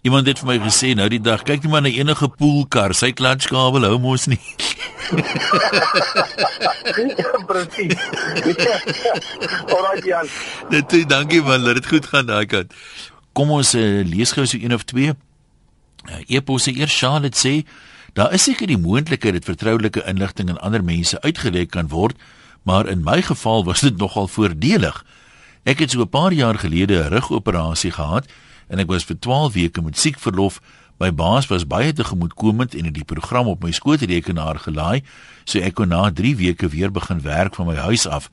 iemand 0.01 0.27
het 0.27 0.39
vir 0.41 0.49
my 0.49 0.57
gesê 0.63 0.95
nou 0.97 1.07
die 1.11 1.21
dag, 1.21 1.43
kyk 1.45 1.63
net 1.63 1.71
maar 1.71 1.83
na 1.85 1.91
enige 1.93 2.27
poolkar, 2.39 2.95
sy 2.97 3.11
klatskabel 3.13 3.85
hou 3.85 3.99
mos 4.01 4.25
nie. 4.31 4.41
Presies. 7.51 7.99
Alraai 9.73 10.01
Jan. 10.05 10.27
Dit 10.71 10.93
is 10.95 11.07
dankie 11.09 11.41
man, 11.45 11.61
laat 11.65 11.81
dit 11.81 11.89
goed 11.93 12.07
gaan 12.09 12.29
daai 12.29 12.45
kant. 12.49 12.73
Kom 13.37 13.51
ons 13.53 13.75
uh, 13.77 14.01
lees 14.07 14.33
gou 14.35 14.45
so 14.47 14.59
een 14.59 14.75
of 14.75 14.85
twee. 14.89 15.13
Uh, 16.07 16.21
Eposse 16.31 16.73
eers 16.73 16.97
Charlotte 16.97 17.37
sê 17.37 17.61
daar 18.17 18.33
is 18.35 18.43
seker 18.43 18.67
die 18.67 18.79
moontlikheid 18.79 19.37
dat 19.37 19.47
vertroulike 19.47 20.03
inligting 20.09 20.49
aan 20.51 20.59
ander 20.59 20.83
mense 20.83 21.19
uitgelek 21.23 21.71
kan 21.75 21.91
word, 21.93 22.17
maar 22.67 22.89
in 22.91 23.05
my 23.05 23.21
geval 23.23 23.63
was 23.67 23.85
dit 23.85 23.97
nogal 23.97 24.27
voordelig. 24.27 25.03
Ek 25.63 25.79
het 25.79 25.91
so 25.91 26.01
'n 26.01 26.09
paar 26.09 26.33
jaar 26.33 26.57
gelede 26.57 27.03
'n 27.03 27.13
rugoperasie 27.13 27.91
gehad 27.91 28.25
en 28.71 28.79
ek 28.79 28.88
was 28.88 29.03
vir 29.07 29.19
12 29.19 29.53
weke 29.57 29.84
met 29.84 29.99
siekverlof. 29.99 30.62
My 31.01 31.10
baas 31.12 31.49
was 31.51 31.65
baie 31.67 31.91
tegemoetkomend 31.93 32.75
en 32.77 32.88
het 32.88 32.95
die 32.95 33.07
program 33.07 33.49
op 33.51 33.65
my 33.65 33.73
skootrekenaar 33.75 34.62
gelaai, 34.63 35.01
so 35.43 35.60
ek 35.60 35.75
kon 35.79 35.91
na 35.91 36.07
3 36.13 36.36
weke 36.39 36.69
weer 36.71 36.93
begin 36.93 37.23
werk 37.25 37.57
van 37.57 37.67
my 37.67 37.75
huis 37.75 38.07
af. 38.07 38.29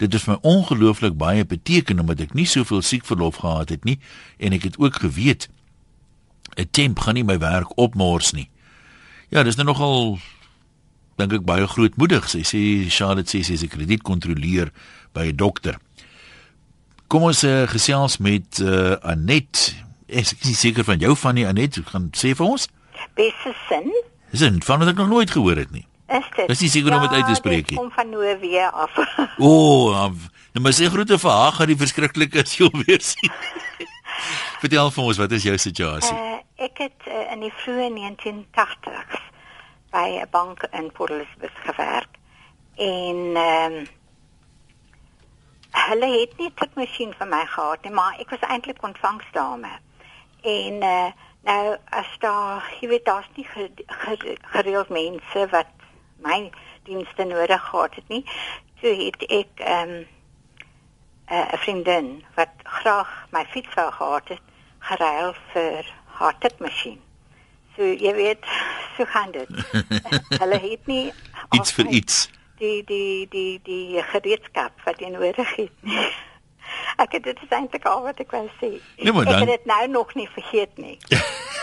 Dit 0.00 0.14
het 0.14 0.26
my 0.26 0.38
ongelooflik 0.42 1.18
baie 1.18 1.44
beteken 1.44 2.00
omdat 2.00 2.24
ek 2.24 2.34
nie 2.34 2.46
soveel 2.48 2.82
siekverlof 2.82 3.42
gehad 3.42 3.74
het 3.74 3.84
nie 3.84 3.98
en 4.38 4.56
ek 4.56 4.70
het 4.70 4.78
ook 4.80 5.02
geweet 5.04 5.48
'n 6.56 6.68
temp 6.70 6.98
gaan 6.98 7.14
nie 7.14 7.24
my 7.24 7.38
werk 7.38 7.78
opmors 7.78 8.32
nie. 8.32 8.48
Ja, 9.28 9.42
dis 9.42 9.56
nou 9.56 9.66
nogal 9.66 10.18
dink 11.16 11.32
ek 11.32 11.46
baie 11.46 11.66
grootmoedig. 11.66 12.28
Sy 12.30 12.42
sê 12.42 12.90
Charlotte 12.90 13.30
sê 13.30 13.42
sy 13.42 13.52
is 13.52 13.62
'n 13.62 13.68
kredietkontroleur 13.68 14.70
by 15.12 15.26
'n 15.30 15.36
dokter. 15.36 15.78
Kom 17.14 17.28
ons 17.28 17.44
uh, 17.46 17.62
gesels 17.70 18.16
met 18.18 18.58
uh, 18.58 18.96
Anet. 19.06 19.68
Ek 20.10 20.24
is 20.24 20.32
nie 20.48 20.56
seker 20.58 20.82
van 20.82 20.98
jou 20.98 21.12
van 21.14 21.36
nie 21.38 21.44
Anet, 21.46 21.78
gaan 21.86 22.08
sê 22.18 22.32
vir 22.34 22.48
ons. 22.56 22.64
Beste 23.14 23.52
sin 23.68 23.86
Dis 24.32 24.42
'n 24.42 24.58
van 24.66 24.82
wat 24.82 24.90
ek 24.90 24.98
nog 24.98 25.12
nooit 25.12 25.30
gehoor 25.30 25.60
het 25.62 25.70
nie. 25.70 25.86
is 26.10 26.26
dit. 26.36 26.50
Is 26.50 26.60
nie 26.60 26.72
seker 26.74 26.96
om 26.96 27.06
dit 27.06 27.14
uit 27.14 27.26
te 27.26 27.38
spreek 27.38 27.70
nie. 27.70 27.78
Kom 27.78 27.92
van 27.94 28.10
Noorwe 28.10 28.66
af. 28.72 28.90
O, 29.38 29.46
oh, 29.46 30.10
nou 30.58 30.62
maar 30.66 30.74
sê 30.74 30.90
groete 30.90 31.18
vir 31.18 31.30
haar 31.30 31.52
gaan 31.52 31.70
die 31.70 31.78
verskriklike 31.78 32.42
as 32.42 32.58
jy 32.58 32.66
weer 32.82 33.00
sien. 33.00 33.30
Vertel 34.62 34.90
vir 34.90 35.04
ons 35.04 35.22
wat 35.22 35.32
is 35.38 35.46
jou 35.46 35.54
situasie? 35.58 36.18
uh, 36.18 36.42
ek 36.66 36.82
het 36.82 37.06
uh, 37.06 37.30
in 37.30 37.46
die 37.46 37.54
vroeë 37.62 37.92
1980s 37.94 39.22
by 39.94 40.18
'n 40.18 40.30
bank 40.34 40.66
in 40.72 40.90
Port 40.90 41.14
Elizabeth 41.14 41.62
gewerk 41.62 42.18
en 42.74 43.38
ehm 43.38 43.84
um, 43.86 43.86
hulle 45.74 46.08
het 46.20 46.36
nie 46.38 46.48
'n 46.48 46.54
tikmasjien 46.54 47.14
vir 47.18 47.26
my 47.28 47.44
gehad 47.46 47.82
nie, 47.84 47.92
maar 47.92 48.14
ek 48.18 48.30
was 48.30 48.40
eintlik 48.48 48.82
ontvangsdame. 48.82 49.70
En 50.42 50.74
uh, 50.82 51.10
nou 51.42 51.76
as 51.90 52.10
daar, 52.18 52.62
jy 52.80 52.88
weet, 52.88 53.04
daar's 53.04 53.28
nie 53.34 53.44
ge- 53.44 53.70
ge- 53.86 54.36
gereeld 54.42 54.88
mense 54.88 55.46
wat 55.50 55.66
my 56.22 56.50
dienste 56.84 57.24
nodig 57.24 57.62
gehad 57.64 57.94
het 57.94 58.08
nie. 58.08 58.24
Toe 58.80 58.94
het 59.04 59.22
ek 59.22 59.48
ehm 59.60 59.88
um, 59.90 60.06
'n 61.28 61.56
vriendin 61.58 62.24
wat 62.34 62.48
graag 62.62 63.26
my 63.32 63.44
fiets 63.50 63.74
wou 63.74 63.90
gehad 63.92 64.28
het, 64.28 64.40
geruil 64.78 65.34
vir 65.52 65.92
haar 66.04 66.38
tikmasjien. 66.38 67.00
So 67.76 67.82
jy 67.82 68.12
weet, 68.14 68.44
so 68.96 69.04
gaan 69.04 69.30
dit. 69.30 69.48
Hulle 70.40 70.58
het 70.58 70.86
nie 70.86 71.12
Iets 71.50 71.72
vir 71.72 71.86
iets. 71.86 72.30
Die 72.58 72.82
die 72.86 73.26
die 73.30 73.60
die 73.64 74.02
gereedskap 74.12 74.72
wat 74.84 75.00
jy 75.00 75.08
nodig 75.10 75.56
het. 75.56 75.72
nie. 75.82 76.06
Ek 77.02 77.12
het 77.12 77.24
dit 77.26 77.38
is 77.42 77.50
eintlik 77.54 77.84
al 77.86 78.02
wat 78.02 78.18
ek 78.22 78.30
wou 78.32 78.46
sê. 78.60 78.68
Nee, 79.02 79.12
maar 79.12 79.26
Ek 79.26 79.30
dan- 79.30 79.40
het 79.40 79.48
dit 79.48 79.64
nou 79.66 79.88
nog 79.88 80.14
nie 80.14 80.28
vergeet 80.34 80.78
nie. 80.78 80.98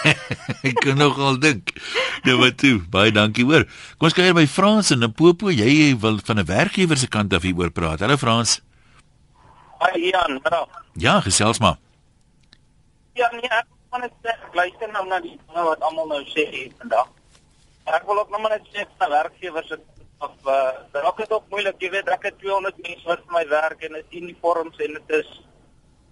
ek 0.70 0.78
kan 0.84 0.98
nogal 0.98 1.40
dink. 1.40 1.72
Nou 2.24 2.38
wat 2.42 2.58
toe? 2.62 2.80
Baie 2.92 3.12
dankie 3.12 3.46
hoor. 3.48 3.66
Kom 3.98 4.08
ons 4.10 4.14
kuier 4.18 4.34
by 4.38 4.46
Frans 4.48 4.92
in 4.92 5.00
Limpopo. 5.04 5.50
Jy 5.50 5.96
wil 6.00 6.20
van 6.26 6.40
'n 6.40 6.46
werkgewer 6.46 6.98
se 6.98 7.08
kant 7.08 7.34
af 7.34 7.42
hieroor 7.48 7.72
praat. 7.72 8.00
Hallo 8.00 8.18
Frans. 8.18 8.62
Hi 9.82 10.12
Ian, 10.12 10.34
middag. 10.44 10.68
Ja, 10.94 11.20
gesels 11.22 11.60
maar. 11.60 11.78
Ja, 13.18 13.30
nee, 13.34 13.50
ek 13.50 13.66
wil 13.92 14.00
net 14.06 14.14
sê 14.24 14.30
ek 14.36 14.54
luister 14.56 14.92
nou 14.92 15.06
na 15.08 15.20
die 15.20 15.36
dinge 15.48 15.64
wat 15.66 15.82
almal 15.82 16.08
nou 16.08 16.22
sê 16.36 16.46
vandag. 16.80 17.08
Ek 17.86 18.06
wil 18.06 18.20
ook 18.20 18.30
nog 18.30 18.42
maar 18.42 18.52
net 18.60 18.68
sê 18.72 18.86
vir 19.00 19.10
werkgewers 19.10 19.70
het 19.70 19.82
of 20.22 20.34
uh, 20.46 21.02
raak 21.04 21.18
dit 21.18 21.32
ook 21.32 21.48
moeilik, 21.50 21.80
jy 21.82 21.90
weet, 21.96 22.10
ek 22.14 22.28
het 22.30 22.38
200 22.44 22.78
mense 22.86 23.08
wat 23.10 23.24
vir 23.26 23.38
my 23.38 23.46
werk 23.50 23.82
en 23.88 23.98
dit 23.98 24.06
is 24.06 24.20
uniforms 24.22 24.84
en 24.86 25.00
dit 25.00 25.16
is 25.18 25.32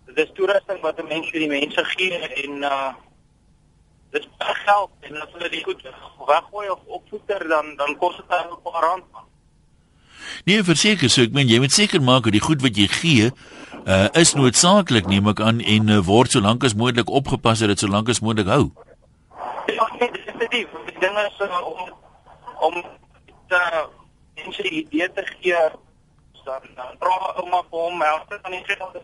dit 0.09 0.23
is 0.25 0.31
toerusting 0.37 0.81
wat 0.81 0.99
'n 0.99 1.07
mens 1.07 1.29
vir 1.29 1.45
die 1.45 1.53
mense 1.53 1.85
gee 1.93 2.17
en 2.43 2.63
uh 2.63 2.91
dis 4.11 4.25
baie 4.41 4.55
geld 4.65 4.89
en 5.05 5.21
as 5.21 5.33
hulle 5.33 5.49
dit 5.49 5.63
goed 5.63 5.81
weggooi 6.27 6.69
of 6.69 6.79
opvoeder 6.85 7.47
dan 7.47 7.75
dan 7.77 7.97
kos 7.97 8.15
dit 8.17 8.25
'n 8.25 8.61
paar 8.63 8.81
rand. 8.83 9.05
Nee, 10.45 10.63
verseker, 10.63 11.09
so 11.09 11.21
ek 11.21 11.33
meen 11.33 11.47
jy 11.47 11.59
moet 11.59 11.71
seker 11.71 12.01
maak 12.01 12.23
dat 12.23 12.33
die 12.33 12.47
goed 12.47 12.61
wat 12.61 12.77
jy 12.77 12.87
gee 12.87 13.31
uh 13.85 14.07
is 14.13 14.33
noodsaaklik 14.33 15.05
neem 15.07 15.27
ek 15.27 15.39
aan 15.39 15.61
en 15.61 15.89
uh, 15.89 16.01
word 16.05 16.31
so 16.31 16.41
lank 16.41 16.63
as 16.63 16.73
moontlik 16.73 17.09
opgepas 17.09 17.59
dat 17.59 17.69
dit 17.69 17.79
so 17.79 17.87
lank 17.87 18.09
as 18.09 18.21
moontlik 18.21 18.47
hou. 18.47 18.71
Ja, 19.69 19.85
nee, 19.99 20.11
definitief. 20.11 20.67
Die 20.85 20.99
ding 20.99 21.17
is 21.17 21.39
uh, 21.39 21.61
om 21.61 21.93
om 22.59 22.83
uh, 23.49 23.85
mense 24.43 24.65
die 24.65 24.83
idee 24.83 25.11
te 25.13 25.23
gee 25.39 25.61
dan 26.49 26.61
dan 26.75 26.97
vra 26.99 27.15
ouma 27.37 27.61
vir 27.69 27.79
hom 27.79 28.01
help 28.01 28.29
dit 28.29 28.43
aan 28.43 28.51
die 28.57 28.65
geld. 28.65 29.01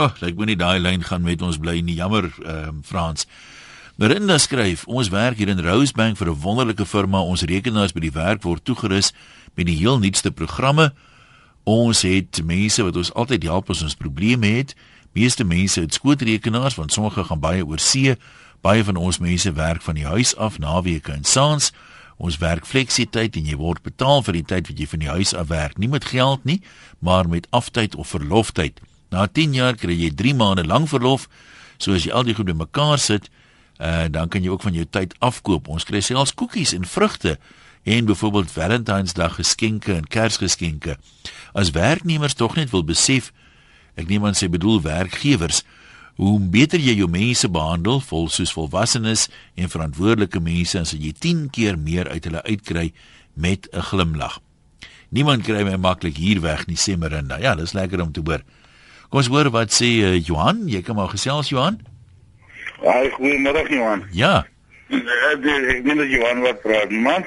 Ag, 0.00 0.20
lyk 0.22 0.38
my 0.38 0.46
nie 0.48 0.56
daai 0.56 0.78
lyn 0.80 1.02
gaan 1.04 1.26
met 1.26 1.42
ons 1.44 1.58
bly 1.60 1.80
nie. 1.84 1.98
Jammer, 1.98 2.30
ehm 2.40 2.68
um, 2.68 2.82
Frans. 2.84 3.26
Marinda 4.00 4.38
skryf: 4.38 4.86
"Ons 4.86 5.10
werk 5.12 5.36
hier 5.36 5.48
in 5.52 5.60
Rosebank 5.60 6.16
vir 6.16 6.30
'n 6.30 6.40
wonderlike 6.40 6.86
firma. 6.86 7.20
Ons 7.20 7.42
rekenaars 7.42 7.92
by 7.92 8.00
die 8.00 8.16
werk 8.16 8.42
word 8.42 8.64
toegerus 8.64 9.12
met 9.54 9.66
die 9.66 9.76
heel 9.76 9.98
nuutste 9.98 10.30
programme. 10.30 10.94
Ons 11.64 12.02
het 12.02 12.40
mense 12.44 12.82
wat 12.82 12.96
ons 12.96 13.12
altyd 13.12 13.42
help 13.42 13.70
as 13.70 13.82
ons 13.82 13.94
probleme 13.94 14.46
het. 14.46 14.74
Meeste 15.12 15.44
mense 15.44 15.80
het 15.80 15.94
skootrekenaars 15.94 16.74
want 16.74 16.92
sommige 16.92 17.24
gaan 17.24 17.40
baie 17.40 17.66
oor 17.66 17.78
see. 17.78 18.16
Baie 18.60 18.84
van 18.84 18.96
ons 18.96 19.18
mense 19.18 19.52
werk 19.52 19.82
van 19.82 19.94
die 19.94 20.06
huis 20.06 20.36
af 20.36 20.58
naweke 20.58 21.12
en 21.12 21.24
saans. 21.24 21.72
Ons 22.20 22.36
werk 22.36 22.66
fleksiteit 22.68 23.36
en 23.40 23.46
jy 23.48 23.56
word 23.56 23.80
betaal 23.82 24.20
vir 24.26 24.36
die 24.36 24.46
tyd 24.52 24.68
wat 24.68 24.80
jy 24.80 24.86
van 24.90 25.00
die 25.00 25.08
huis 25.08 25.32
af 25.32 25.48
werk. 25.48 25.78
Nie 25.80 25.88
met 25.88 26.04
geld 26.12 26.44
nie, 26.44 26.58
maar 27.00 27.28
met 27.28 27.48
aftyd 27.56 27.96
of 27.96 28.12
verloftyd. 28.12 28.82
Na 29.10 29.24
10 29.26 29.56
jaar 29.56 29.78
kry 29.80 29.96
jy 29.96 30.10
3 30.14 30.34
maande 30.36 30.66
lang 30.68 30.84
verlof. 30.88 31.30
So 31.80 31.96
as 31.96 32.04
jy 32.04 32.12
al 32.12 32.28
die 32.28 32.36
goed 32.36 32.50
bymekaar 32.50 33.00
sit, 33.00 33.30
uh, 33.80 34.04
dan 34.12 34.28
kan 34.28 34.44
jy 34.44 34.52
ook 34.52 34.68
van 34.68 34.76
jou 34.76 34.84
tyd 34.84 35.16
afkoop. 35.24 35.72
Ons 35.72 35.88
kry 35.88 36.04
selfs 36.04 36.36
koekies 36.36 36.76
en 36.76 36.84
vrugte 36.84 37.38
en 37.88 38.04
byvoorbeeld 38.04 38.52
Valentynsdag 38.52 39.38
geskenke 39.40 39.96
en 39.96 40.04
Kersgeskenke. 40.04 40.98
As 41.56 41.72
werknemers 41.72 42.36
tog 42.36 42.60
net 42.60 42.70
wil 42.70 42.84
besef, 42.84 43.32
ek 43.96 44.12
neem 44.12 44.28
aan 44.28 44.36
sy 44.36 44.50
bedoel 44.52 44.82
werkgewers, 44.84 45.64
hoe 46.20 46.36
beter 46.52 46.80
jy 46.82 46.98
jou 46.98 47.08
mense 47.08 47.48
behandel, 47.48 48.00
vol 48.04 48.28
soos 48.28 48.52
volwassenes 48.52 49.28
en 49.56 49.72
verantwoordelike 49.72 50.40
mense, 50.44 50.76
as 50.76 50.92
jy 50.92 51.14
10 51.16 51.46
keer 51.54 51.78
meer 51.80 52.10
uit 52.12 52.26
hulle 52.28 52.42
uitkry 52.44 52.92
met 53.34 53.68
'n 53.72 53.80
glimlag. 53.80 54.40
Niemand 55.08 55.42
kry 55.42 55.64
my 55.64 55.76
maklik 55.76 56.16
hier 56.16 56.40
weg 56.40 56.66
nie, 56.66 56.76
sê 56.76 56.96
Marinda. 56.98 57.38
Ja, 57.40 57.54
dis 57.54 57.72
lekker 57.72 58.00
om 58.02 58.12
te 58.12 58.20
hoor. 58.24 58.42
Kom 59.08 59.18
ons 59.18 59.26
hoor 59.26 59.50
wat 59.50 59.72
sê 59.72 59.88
uh, 60.04 60.20
Johan. 60.26 60.68
Jy 60.68 60.82
kan 60.82 60.94
maar 60.94 61.08
gesels 61.08 61.48
Johan. 61.48 61.80
Ja, 62.82 62.94
goeiemôre 63.16 63.66
Johan. 63.68 64.04
Ja. 64.12 64.46
Ek 64.90 65.42
weet 65.42 65.96
dat 65.96 66.10
Johan 66.10 66.40
wat 66.40 66.62
praat, 66.62 66.90
man. 66.90 67.24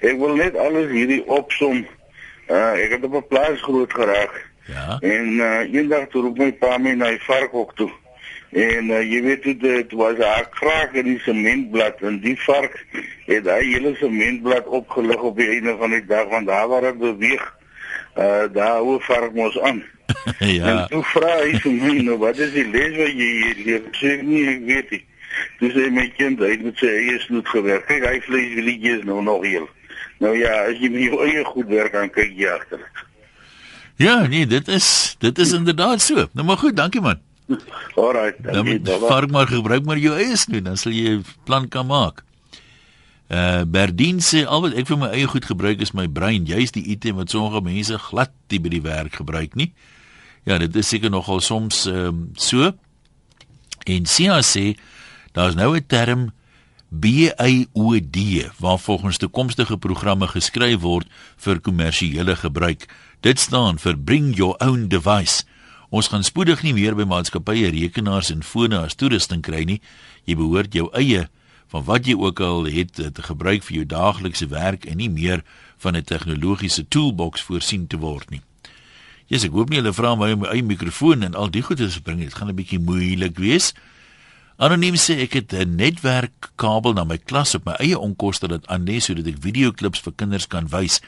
Ek 0.00 0.18
wil 0.18 0.36
net 0.36 0.56
alles 0.56 0.90
hierdie 0.90 1.22
opsom. 1.24 1.86
Uh 2.50 2.72
ek 2.84 2.98
het 2.98 3.04
op 3.04 3.14
'n 3.14 3.28
plaas 3.28 3.62
groot 3.62 3.92
geraak. 3.92 4.50
Ja. 4.66 4.98
En 5.00 5.26
uh 5.38 5.72
eendag 5.72 6.08
toe 6.10 6.22
roep 6.22 6.38
my 6.38 6.52
pa 6.52 6.78
my 6.78 6.92
na 6.92 7.08
die 7.14 7.24
varkhok 7.24 7.76
toe. 7.76 7.90
En 8.52 8.90
uh, 8.90 9.00
jy 9.00 9.22
weet 9.24 9.42
dit 9.48 9.60
dit 9.60 9.92
was 9.96 10.18
'n 10.20 10.48
kraak 10.50 10.92
in 10.92 11.04
die 11.04 11.20
sementblad 11.24 12.00
en 12.00 12.20
die 12.20 12.36
vark 12.36 12.84
het 13.24 13.48
hy 13.48 13.62
hele 13.64 13.94
sementblad 13.96 14.66
opgelig 14.66 15.22
op 15.24 15.36
die 15.36 15.48
einde 15.48 15.76
van 15.78 15.90
die 15.90 16.04
dag 16.04 16.28
want 16.28 16.46
daar 16.46 16.68
waar 16.68 16.80
dit 16.80 16.98
beweeg. 16.98 17.44
Uh 18.16 18.44
daar 18.52 18.78
hoe 18.78 19.00
vark 19.00 19.32
mos 19.34 19.60
aan. 19.60 19.82
ja. 20.38 20.64
En 20.68 20.88
toe 20.88 21.02
vra 21.14 21.32
hy 21.40 21.56
vir 21.64 21.72
my 21.72 21.96
nou 22.02 22.18
wat 22.18 22.38
is 22.38 22.52
die 22.52 22.68
les 22.68 22.92
wat 22.96 23.16
jy 23.16 23.30
hier 23.40 23.64
leer? 23.64 23.88
Sê 23.96 24.20
nee, 24.20 24.44
ek 24.52 24.68
weet 24.68 24.90
nie. 24.90 25.04
Dis 25.64 25.72
hy 25.72 25.88
my 25.88 26.06
kind, 26.20 26.44
hy 26.44 26.58
moet 26.60 26.76
sê 26.76 26.92
hy 26.92 27.16
is 27.16 27.26
goed 27.32 27.48
gewerk. 27.48 27.88
Kyk, 27.88 28.04
hy 28.04 28.20
vlees 28.28 28.54
wil 28.60 28.68
jy 28.68 28.96
is 28.98 29.08
nou 29.08 29.22
nog 29.24 29.48
heel. 29.48 29.68
Nou 30.20 30.36
ja, 30.36 30.52
as 30.68 30.76
jy 30.76 30.92
met 30.92 31.08
jou 31.08 31.24
eie 31.24 31.44
goed 31.44 31.72
werk 31.72 31.96
dan 31.96 32.12
kyk 32.12 32.36
jy 32.36 32.52
agter. 32.52 32.84
Ja, 33.96 34.26
nee, 34.26 34.46
dit 34.46 34.68
is 34.68 35.16
dit 35.24 35.38
is 35.38 35.56
inderdaad 35.56 36.04
so. 36.04 36.28
Nou 36.36 36.44
maar 36.46 36.60
goed, 36.60 36.76
dankie 36.76 37.00
man. 37.00 37.31
Alright, 37.96 38.42
Dan 38.42 38.64
moet 38.64 38.88
vark 38.88 39.30
maar 39.30 39.46
gebruik 39.46 39.84
maar 39.84 39.98
jou 39.98 40.16
eie 40.16 40.36
snoe, 40.36 40.62
dan 40.62 40.76
sal 40.76 40.92
jy 40.92 41.18
'n 41.18 41.24
plan 41.44 41.68
kan 41.68 41.86
maak. 41.86 42.24
Uh 43.32 43.64
Berdien 43.64 44.20
sê 44.20 44.44
al 44.44 44.60
wat 44.60 44.74
ek 44.76 44.86
vir 44.86 44.98
my 44.98 45.08
eie 45.08 45.26
goed 45.26 45.44
gebruik 45.44 45.80
is 45.80 45.94
my 45.96 46.08
brein, 46.08 46.44
juist 46.44 46.74
die 46.74 46.84
item 46.84 47.16
wat 47.16 47.30
sommige 47.30 47.62
mense 47.64 47.98
glad 47.98 48.32
nie 48.50 48.60
by 48.60 48.68
die 48.68 48.82
werk 48.82 49.14
gebruik 49.14 49.54
nie. 49.54 49.72
Ja, 50.44 50.58
dit 50.58 50.76
is 50.76 50.88
seker 50.88 51.10
nogal 51.10 51.40
soms 51.40 51.86
ehm 51.86 52.06
um, 52.06 52.30
so. 52.36 52.72
En 53.86 54.06
Sia 54.06 54.42
sê 54.42 54.76
daar's 55.32 55.54
nou 55.54 55.76
'n 55.76 55.86
term 55.86 56.32
BAOD 56.92 58.18
waar 58.58 58.78
volgens 58.78 59.16
toekomstige 59.16 59.78
programme 59.78 60.28
geskryf 60.28 60.80
word 60.80 61.08
vir 61.36 61.60
kommersiële 61.60 62.36
gebruik. 62.36 62.84
Dit 63.20 63.38
staan 63.40 63.78
vir 63.78 63.96
bring 63.96 64.36
your 64.36 64.56
own 64.60 64.88
device. 64.88 65.44
Ons 65.92 66.08
gaan 66.08 66.24
spoedig 66.24 66.62
nie 66.64 66.72
meer 66.72 66.94
by 66.96 67.04
maatskappye 67.04 67.68
rekenaars 67.74 68.30
en 68.32 68.40
fone 68.40 68.78
as 68.80 68.94
toerusting 68.96 69.42
kry 69.44 69.66
nie. 69.68 69.82
Jy 70.24 70.38
behoort 70.40 70.72
jou 70.72 70.86
eie 70.96 71.26
van 71.72 71.84
wat 71.84 72.08
jy 72.08 72.14
ook 72.16 72.40
al 72.40 72.64
het 72.72 72.96
te 72.96 73.24
gebruik 73.26 73.60
vir 73.66 73.76
jou 73.76 73.84
daaglikse 73.90 74.48
werk 74.48 74.86
en 74.88 74.96
nie 74.96 75.10
meer 75.12 75.44
van 75.84 75.96
'n 75.96 76.04
tegnologiese 76.08 76.88
toolbox 76.88 77.44
voorsien 77.44 77.86
te 77.86 78.00
word 78.00 78.30
nie. 78.30 78.40
Jesus, 79.26 79.48
ek 79.48 79.52
hoop 79.52 79.68
nie 79.68 79.80
hulle 79.80 79.92
vra 79.92 80.14
my 80.14 80.32
om 80.32 80.40
my 80.40 80.48
eie 80.48 80.62
mikrofoon 80.62 81.22
en 81.22 81.34
al 81.34 81.50
die 81.50 81.62
goeie 81.62 81.88
te 81.88 82.02
bring. 82.02 82.20
Dit 82.20 82.34
gaan 82.34 82.48
'n 82.48 82.56
bietjie 82.56 82.78
moeilik 82.78 83.38
wees. 83.38 83.74
Anoniem 84.56 84.94
sê 84.94 85.20
ek 85.20 85.32
het 85.32 85.52
'n 85.52 85.76
netwerkkabel 85.76 86.94
na 86.94 87.04
my 87.04 87.18
klas 87.18 87.54
op 87.54 87.64
my 87.64 87.72
eie 87.72 87.98
onkoste 87.98 88.48
laat 88.48 88.66
aanlê 88.66 88.98
sodat 89.00 89.26
ek 89.26 89.42
videoklips 89.42 90.00
vir 90.00 90.12
kinders 90.16 90.46
kan 90.46 90.68
wys. 90.68 91.00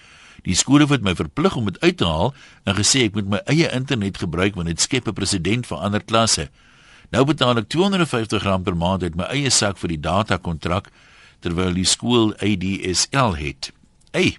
Die 0.44 0.56
skole 0.56 0.86
het 0.90 1.04
my 1.04 1.14
verplig 1.16 1.56
om 1.56 1.70
dit 1.70 1.80
uit 1.80 1.96
te 1.96 2.08
haal 2.08 2.34
en 2.68 2.76
gesê 2.76 3.06
ek 3.08 3.16
moet 3.16 3.30
my 3.32 3.40
eie 3.48 3.70
internet 3.72 4.20
gebruik 4.20 4.58
want 4.58 4.68
dit 4.68 4.80
skep 4.80 5.08
'n 5.08 5.16
presedent 5.16 5.66
vir 5.66 5.78
ander 5.78 6.04
klasse. 6.04 6.48
Nou 7.12 7.24
betaal 7.24 7.58
ek 7.58 7.68
R250 7.68 8.64
per 8.64 8.76
maand 8.76 9.02
uit 9.02 9.16
my 9.16 9.24
eie 9.24 9.50
sak 9.50 9.78
vir 9.78 9.88
die 9.88 10.00
data 10.00 10.36
kontrak 10.36 10.90
terwyl 11.40 11.74
die 11.74 11.84
skool 11.84 12.34
ADSL 12.40 13.36
het. 13.36 13.72
Hey. 14.12 14.36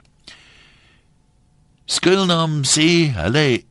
Skoolnaam 1.85 2.63
sê 2.63 3.13
hulle 3.13 3.63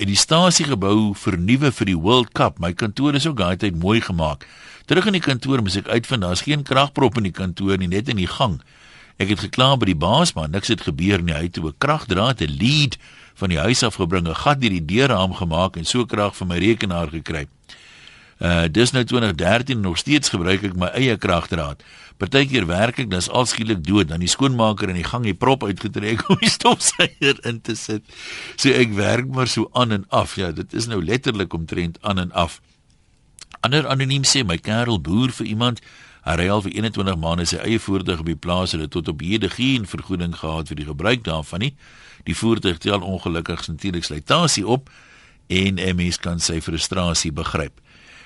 en 0.00 0.08
die 0.08 0.16
stasiegebou 0.16 1.12
vernuwe 1.18 1.70
vir 1.76 1.86
die 1.90 1.98
World 1.98 2.32
Cup. 2.32 2.58
My 2.58 2.72
kantoor 2.72 3.18
is 3.18 3.26
ook 3.26 3.36
daai 3.36 3.56
tyd 3.60 3.76
mooi 3.76 4.00
gemaak. 4.00 4.46
Terug 4.88 5.10
in 5.10 5.18
die 5.18 5.24
kantoor 5.24 5.60
moet 5.60 5.76
ek 5.76 5.90
uitvind 5.92 6.24
daar's 6.24 6.46
geen 6.46 6.64
kragprop 6.64 7.18
in 7.20 7.28
die 7.28 7.36
kantoor 7.36 7.76
nie, 7.76 7.90
net 7.90 8.08
in 8.08 8.16
die 8.16 8.30
gang. 8.30 8.60
Ek 9.20 9.34
het 9.34 9.42
gekla 9.44 9.74
by 9.76 9.90
die 9.90 9.98
baas, 10.00 10.32
maar 10.32 10.48
niks 10.48 10.70
het 10.72 10.86
gebeur 10.86 11.20
nie. 11.20 11.34
Hy 11.36 11.48
het 11.50 11.58
'n 11.60 11.74
kragdraad, 11.78 12.40
'n 12.40 12.56
lead 12.56 12.96
van 13.34 13.48
die 13.48 13.58
huis 13.58 13.82
af 13.82 13.94
gebring, 14.00 14.26
'n 14.28 14.34
gat 14.34 14.60
deur 14.60 14.70
die 14.70 14.84
deurraam 14.84 15.34
gemaak 15.34 15.76
en 15.76 15.84
so 15.84 16.06
krag 16.06 16.36
vir 16.36 16.46
my 16.46 16.58
rekenaar 16.58 17.08
gekry. 17.08 17.46
Uh 18.40 18.64
dis 18.68 18.90
nou 18.90 19.04
2013 19.04 19.80
nog 19.80 19.98
steeds 19.98 20.28
gebruik 20.28 20.62
ek 20.62 20.76
my 20.76 20.86
eie 20.86 21.16
kragdraad. 21.16 21.82
Partykeer 22.16 22.66
werk 22.66 22.98
ek 22.98 23.10
dan 23.10 23.22
al 23.28 23.46
skielik 23.46 23.84
dood, 23.84 24.08
dan 24.08 24.20
die 24.20 24.28
skoonmaker 24.28 24.88
in 24.88 24.94
die 24.94 25.04
gang 25.04 25.24
die 25.24 25.34
prop 25.34 25.64
uitgetrek 25.64 26.24
om 26.30 26.36
die 26.40 26.48
stofsuier 26.48 27.36
in 27.44 27.60
te 27.60 27.74
sit. 27.74 28.02
So 28.56 28.72
ek 28.72 28.96
werk 28.96 29.28
maar 29.28 29.48
so 29.48 29.68
aan 29.72 29.92
en 29.92 30.04
af. 30.08 30.36
Ja, 30.36 30.52
dit 30.52 30.72
is 30.72 30.86
nou 30.86 31.04
letterlik 31.04 31.52
omtrent 31.52 31.98
aan 32.00 32.18
en 32.18 32.32
af. 32.32 32.60
Ander 33.60 33.86
anoniem 33.88 34.24
sê 34.24 34.40
my 34.44 34.56
kerel 34.56 35.00
boer 35.00 35.28
vir 35.36 35.46
iemand 35.46 35.80
Hy 36.24 36.34
ry 36.36 36.48
al 36.52 36.62
vir 36.62 36.72
21 36.76 37.16
maande 37.16 37.46
sy 37.48 37.60
eie 37.64 37.80
voertuig 37.80 38.20
op 38.20 38.28
die 38.28 38.36
plaas 38.36 38.74
en 38.76 38.82
het 38.84 38.92
tot 38.92 39.08
op 39.08 39.22
hede 39.24 39.48
geen 39.48 39.86
vergoeding 39.88 40.34
gehad 40.36 40.68
vir 40.68 40.76
die 40.76 40.88
gebruik 40.88 41.24
daarvan 41.24 41.64
nie. 41.64 41.74
Die 42.28 42.36
voertuig 42.36 42.78
tel 42.78 43.00
ongelukkig 43.00 43.68
natuurlik 43.68 44.04
slytasie 44.04 44.66
op 44.66 44.90
en 45.48 45.78
'n 45.80 45.96
mens 45.96 46.18
kan 46.18 46.38
sy 46.38 46.60
frustrasie 46.60 47.32
begryp. 47.32 47.72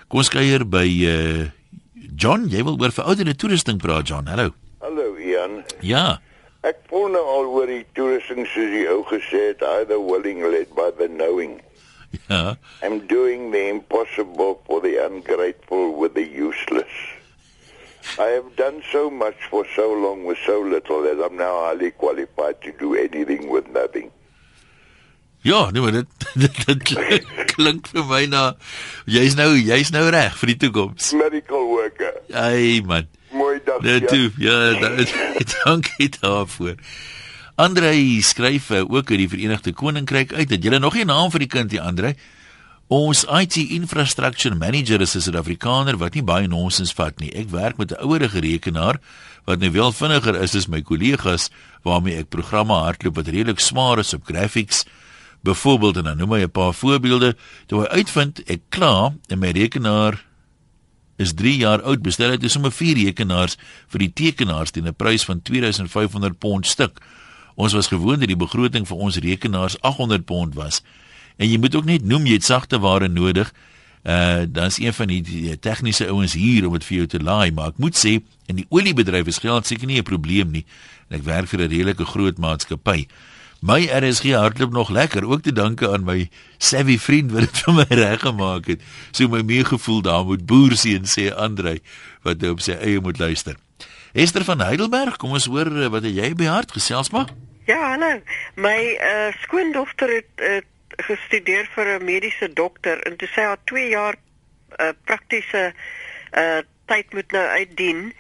Kom 0.09 0.19
ons 0.19 0.29
kuier 0.29 0.69
by 0.69 0.89
uh 1.07 1.51
John, 2.17 2.49
jy 2.49 2.63
wil 2.63 2.77
oor 2.79 2.93
verouderde 2.93 3.35
toerusting 3.35 3.79
praat 3.81 4.09
John. 4.09 4.27
Hallo. 4.27 4.53
Hallo 4.79 5.17
Ian. 5.17 5.65
Ja. 5.81 6.21
Ek 6.61 6.77
voel 6.89 7.09
nou 7.09 7.25
al 7.25 7.49
oor 7.49 7.67
die 7.67 7.85
toerusting 7.97 8.47
soos 8.47 8.71
jy 8.71 8.85
ou 8.93 9.03
gesê 9.09 9.41
het, 9.51 9.63
either 9.63 9.99
willing 9.99 10.45
led 10.53 10.69
by 10.77 10.91
the 10.99 11.09
knowing. 11.09 11.61
Ja. 12.29 12.57
I'm 12.83 13.07
doing 13.07 13.51
the 13.53 13.69
impossible 13.69 14.61
for 14.67 14.81
the 14.81 14.97
ungrateful 15.07 15.97
with 15.99 16.15
the 16.15 16.25
useless. 16.25 17.14
I 18.19 18.29
have 18.37 18.55
done 18.57 18.83
so 18.93 19.11
much 19.11 19.37
for 19.51 19.67
so 19.75 19.93
long 19.93 20.25
with 20.25 20.39
so 20.47 20.61
little 20.61 21.03
that 21.03 21.19
I'm 21.25 21.37
now 21.37 21.67
highly 21.67 21.91
qualified 21.91 22.63
to 22.63 22.73
do 22.79 22.95
anything 22.95 23.51
with 23.51 23.67
nothing. 23.69 24.11
Ja, 25.45 25.71
nee, 25.71 25.83
maar 25.83 25.93
dit 25.93 26.07
dit, 26.43 26.67
dit 26.67 26.83
klink, 26.83 27.25
klink 27.55 27.89
vir 27.93 28.05
my 28.09 28.23
na 28.33 28.45
jy's 29.05 29.35
nou 29.37 29.51
jy's 29.59 29.91
nou 29.93 30.07
reg 30.09 30.39
vir 30.41 30.55
die 30.55 30.61
toekoms. 30.63 31.11
Medical 31.21 31.67
worker. 31.69 32.15
Ai 32.33 32.81
man. 32.87 33.11
Mooi 33.35 33.59
dag. 33.65 33.83
Nou 33.85 33.99
toe, 34.09 34.31
ja, 34.41 34.57
da, 34.81 34.95
dankie 35.65 36.09
daarvoor. 36.21 36.79
Andre 37.61 37.93
skryf 38.25 38.71
uh, 38.71 38.81
ook 38.89 39.11
uit 39.11 39.21
die 39.21 39.29
Verenigde 39.29 39.75
Koninkryk 39.77 40.33
uit 40.33 40.49
dat 40.49 40.65
jy 40.65 40.79
nog 40.79 40.95
nie 40.95 41.05
'n 41.05 41.13
naam 41.13 41.31
vir 41.31 41.45
die 41.45 41.53
kind 41.59 41.71
hier 41.71 41.85
Andre. 41.85 42.15
Ons 42.93 43.25
IT 43.25 43.57
infrastructure 43.73 44.55
manager 44.55 45.01
is 45.01 45.17
'n 45.17 45.21
Suid-Afrikaner 45.21 45.97
wat 45.97 46.15
nie 46.15 46.23
baie 46.23 46.47
nonsens 46.47 46.93
vat 46.93 47.19
nie. 47.19 47.33
Ek 47.33 47.49
werk 47.49 47.79
met 47.79 47.91
'n 47.91 48.05
ouerige 48.05 48.41
rekenaar 48.41 49.01
wat 49.47 49.59
nou 49.59 49.71
wel 49.71 49.93
vinniger 49.93 50.37
is 50.37 50.55
as 50.55 50.69
my 50.69 50.83
kollegas 50.83 51.49
waarmee 51.83 52.19
ek 52.19 52.29
programme 52.29 52.75
hardloop 52.75 53.17
wat 53.17 53.29
redelik 53.29 53.61
swaar 53.61 53.99
is 53.99 54.13
op 54.13 54.25
graphics. 54.25 54.85
Byvoorbeeld 55.43 55.97
en 55.97 56.05
dan 56.05 56.17
noem 56.17 56.33
hy 56.33 56.41
'n 56.43 56.51
paar 56.51 56.75
voorbeelde. 56.75 57.37
Toe 57.67 57.81
hy 57.81 57.87
uitvind 57.87 58.43
ek 58.51 58.61
klaar 58.69 59.15
en 59.29 59.39
my 59.39 59.51
rekenaar 59.51 60.23
is 61.17 61.33
3 61.33 61.57
jaar 61.57 61.83
oud, 61.83 62.03
bestel 62.03 62.31
hy 62.31 62.49
sommer 62.49 62.73
4 62.73 62.97
rekenaars 62.97 63.57
vir 63.89 63.99
die 63.99 64.13
tekenaars 64.13 64.71
teen 64.71 64.87
'n 64.87 64.95
prys 64.95 65.25
van 65.25 65.41
2500 65.43 66.39
pond 66.39 66.67
stuk. 66.67 67.01
Ons 67.57 67.73
was 67.73 67.87
gewoond 67.87 68.19
dat 68.19 68.29
die 68.29 68.37
begroting 68.37 68.87
vir 68.87 68.97
ons 68.97 69.17
rekenaars 69.17 69.81
800 69.81 70.25
pond 70.25 70.55
was. 70.55 70.83
En 71.37 71.51
jy 71.51 71.59
moet 71.59 71.75
ook 71.75 71.85
net 71.85 72.05
noem 72.05 72.27
jy 72.27 72.39
het 72.39 72.45
sagte 72.45 72.79
ware 72.79 73.09
nodig. 73.09 73.53
Uh 74.05 74.45
dan's 74.47 74.79
een 74.79 74.93
van 74.93 75.09
die, 75.09 75.23
die 75.23 75.59
tegniese 75.59 76.07
ouens 76.13 76.33
hier 76.37 76.67
om 76.67 76.73
dit 76.77 76.85
vir 76.85 76.97
jou 76.97 77.07
te 77.07 77.21
laai, 77.25 77.53
maar 77.53 77.73
ek 77.73 77.79
moet 77.81 77.97
sê 77.97 78.19
in 78.47 78.59
die 78.61 78.67
oliebedryf 78.69 79.31
is 79.33 79.41
geld 79.41 79.67
seker 79.67 79.87
nie 79.87 79.99
'n 79.99 80.05
probleem 80.05 80.51
nie. 80.51 80.65
En 81.09 81.19
ek 81.19 81.25
werk 81.25 81.49
vir 81.49 81.61
'n 81.61 81.71
redelike 81.71 82.05
groot 82.05 82.39
maatskappy. 82.39 83.07
My 83.65 83.87
RSG 83.89 84.37
hardloop 84.37 84.73
nog 84.73 84.91
lekker, 84.91 85.25
ook 85.25 85.41
te 85.43 85.53
danke 85.53 85.89
aan 85.89 86.05
my 86.05 86.29
savvy 86.59 86.99
vriend 86.99 87.33
wat 87.33 87.41
dit 87.41 87.59
vir 87.65 87.73
my 87.73 87.87
reggemaak 87.89 88.67
het. 88.67 88.81
So 89.11 89.29
my 89.29 89.41
meegevoel 89.41 90.03
daar 90.03 90.25
moet 90.25 90.45
boerseën 90.47 91.09
sê 91.09 91.33
Andrei 91.33 91.81
wat 92.23 92.45
op 92.45 92.61
sy 92.61 92.73
eie 92.73 93.01
moet 93.01 93.19
luister. 93.19 93.57
Esther 94.13 94.45
van 94.45 94.61
Heidelberg, 94.61 95.17
kom 95.17 95.33
ons 95.33 95.49
hoor 95.49 95.67
eh, 95.67 95.89
wat 95.89 96.05
jy 96.05 96.35
by 96.35 96.45
hart 96.45 96.77
gesels 96.77 97.11
maar. 97.11 97.33
Ja, 97.65 97.81
hallo. 97.95 98.21
My 98.61 98.77
uh, 99.01 99.33
skoondogter 99.43 100.13
het 100.13 100.45
uh, 100.45 100.61
gestudeer 100.97 101.67
vir 101.75 101.87
'n 101.99 102.05
mediese 102.05 102.53
dokter 102.53 103.03
en 103.07 103.17
toe 103.17 103.29
sy 103.29 103.41
haar 103.41 103.63
2 103.65 103.89
jaar 103.89 104.17
uh, 104.79 104.93
praktiese 105.05 105.73
uh, 106.33 106.61
tyd 106.87 107.13
moet 107.13 107.33
nou 107.33 107.47
uitdien. 107.47 108.15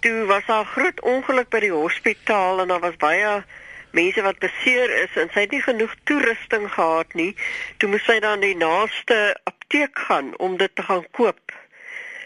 Toe 0.00 0.24
was 0.24 0.46
daar 0.46 0.64
'n 0.64 0.74
groot 0.74 1.00
ongeluk 1.00 1.48
by 1.48 1.60
die 1.60 1.72
hospitaal 1.72 2.60
en 2.60 2.68
daar 2.68 2.80
was 2.80 2.96
baie 2.96 3.42
mense 3.92 4.22
wat 4.22 4.38
beseer 4.38 4.90
is 5.02 5.16
en 5.16 5.28
sy 5.32 5.40
het 5.40 5.50
nie 5.50 5.62
genoeg 5.62 5.94
toerusting 6.04 6.68
gehad 6.72 7.14
nie. 7.14 7.36
Toe 7.76 7.88
moes 7.88 8.04
sy 8.04 8.18
dan 8.20 8.40
die 8.40 8.56
naaste 8.56 9.36
apteek 9.44 9.98
gaan 9.98 10.36
om 10.38 10.56
dit 10.56 10.74
te 10.74 10.82
gaan 10.82 11.04
koop. 11.10 11.52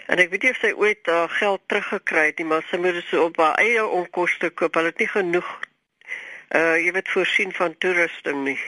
En 0.06 0.18
ek 0.22 0.30
weet 0.30 0.42
nie 0.42 0.50
of 0.50 0.60
sy 0.62 0.72
ooit 0.72 1.08
uh, 1.10 1.24
geld 1.28 1.62
teruggekry 1.66 2.26
het 2.26 2.38
nie, 2.38 2.46
maar 2.46 2.66
sy 2.70 2.78
moet 2.78 2.94
dit 2.94 3.08
so 3.10 3.26
op 3.26 3.36
haar 3.42 3.58
eie 3.58 3.86
onkoste 3.86 4.50
koop. 4.50 4.74
Hulle 4.78 4.94
het 4.94 5.02
nie 5.02 5.10
genoeg 5.10 5.48
uh 6.54 6.76
jy 6.78 6.92
weet 6.94 7.08
voorsien 7.10 7.52
van 7.52 7.74
toerusting 7.82 8.44
nie. 8.44 8.60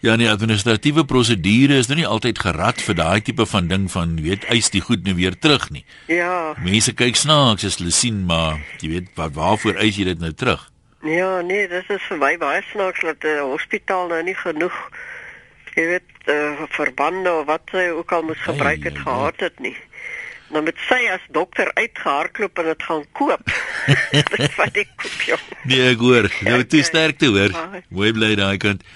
Ja, 0.00 0.14
nee, 0.14 0.30
administratiewe 0.30 1.04
prosedure 1.04 1.78
is 1.82 1.88
nou 1.90 1.98
nie 1.98 2.06
altyd 2.06 2.38
gerad 2.38 2.82
vir 2.82 2.94
daai 2.94 3.20
tipe 3.20 3.46
van 3.46 3.68
ding 3.68 3.90
van 3.90 4.16
weet 4.22 4.44
eis 4.46 4.70
die 4.70 4.82
goed 4.84 5.04
nou 5.04 5.16
weer 5.18 5.38
terug 5.38 5.70
nie. 5.74 5.84
Ja. 6.06 6.54
Mense 6.62 6.94
kyk 6.94 7.18
snaaks 7.18 7.66
as 7.66 7.80
hulle 7.80 7.94
sien, 7.94 8.24
maar 8.26 8.60
jy 8.78 8.92
weet 8.94 9.12
wat 9.18 9.34
waarvoor 9.34 9.80
eis 9.82 9.98
jy 9.98 10.06
dit 10.12 10.22
nou 10.22 10.32
terug? 10.32 10.70
Ja, 11.02 11.40
nee, 11.40 11.68
dit 11.70 11.90
is 11.90 12.06
vir 12.10 12.18
my 12.18 12.36
baie 12.38 12.62
snaaks 12.70 13.02
dat 13.06 13.24
'n 13.24 13.50
hospitaal 13.50 14.08
nou 14.08 14.22
nie 14.22 14.38
genoeg 14.38 14.78
jy 15.78 15.86
weet 15.94 16.30
uh, 16.32 16.64
verbande 16.74 17.32
of 17.32 17.46
wat 17.50 17.70
sy 17.72 17.88
ook 17.94 18.12
al 18.12 18.26
moes 18.26 18.40
gebruik 18.46 18.86
het 18.88 18.98
gehad 18.98 19.46
het 19.46 19.60
nie. 19.62 19.76
Nou 20.48 20.62
met 20.64 20.78
sy 20.88 20.98
as 21.12 21.24
dokter 21.34 21.68
uitgehardloop 21.76 22.62
en 22.62 22.70
dit 22.70 22.86
gaan 22.88 23.04
koop. 23.18 23.52
vat 24.58 24.74
die 24.74 24.86
koop 24.96 25.26
jou. 25.28 25.38
Nee, 25.68 25.90
ek 25.92 26.02
hoor. 26.02 26.30
Nou 26.48 26.62
toe 26.64 26.82
sterkte 26.86 27.30
hoor. 27.34 27.54
Mooi 27.94 28.12
bly 28.16 28.32
daai 28.40 28.56
kant. 28.62 28.86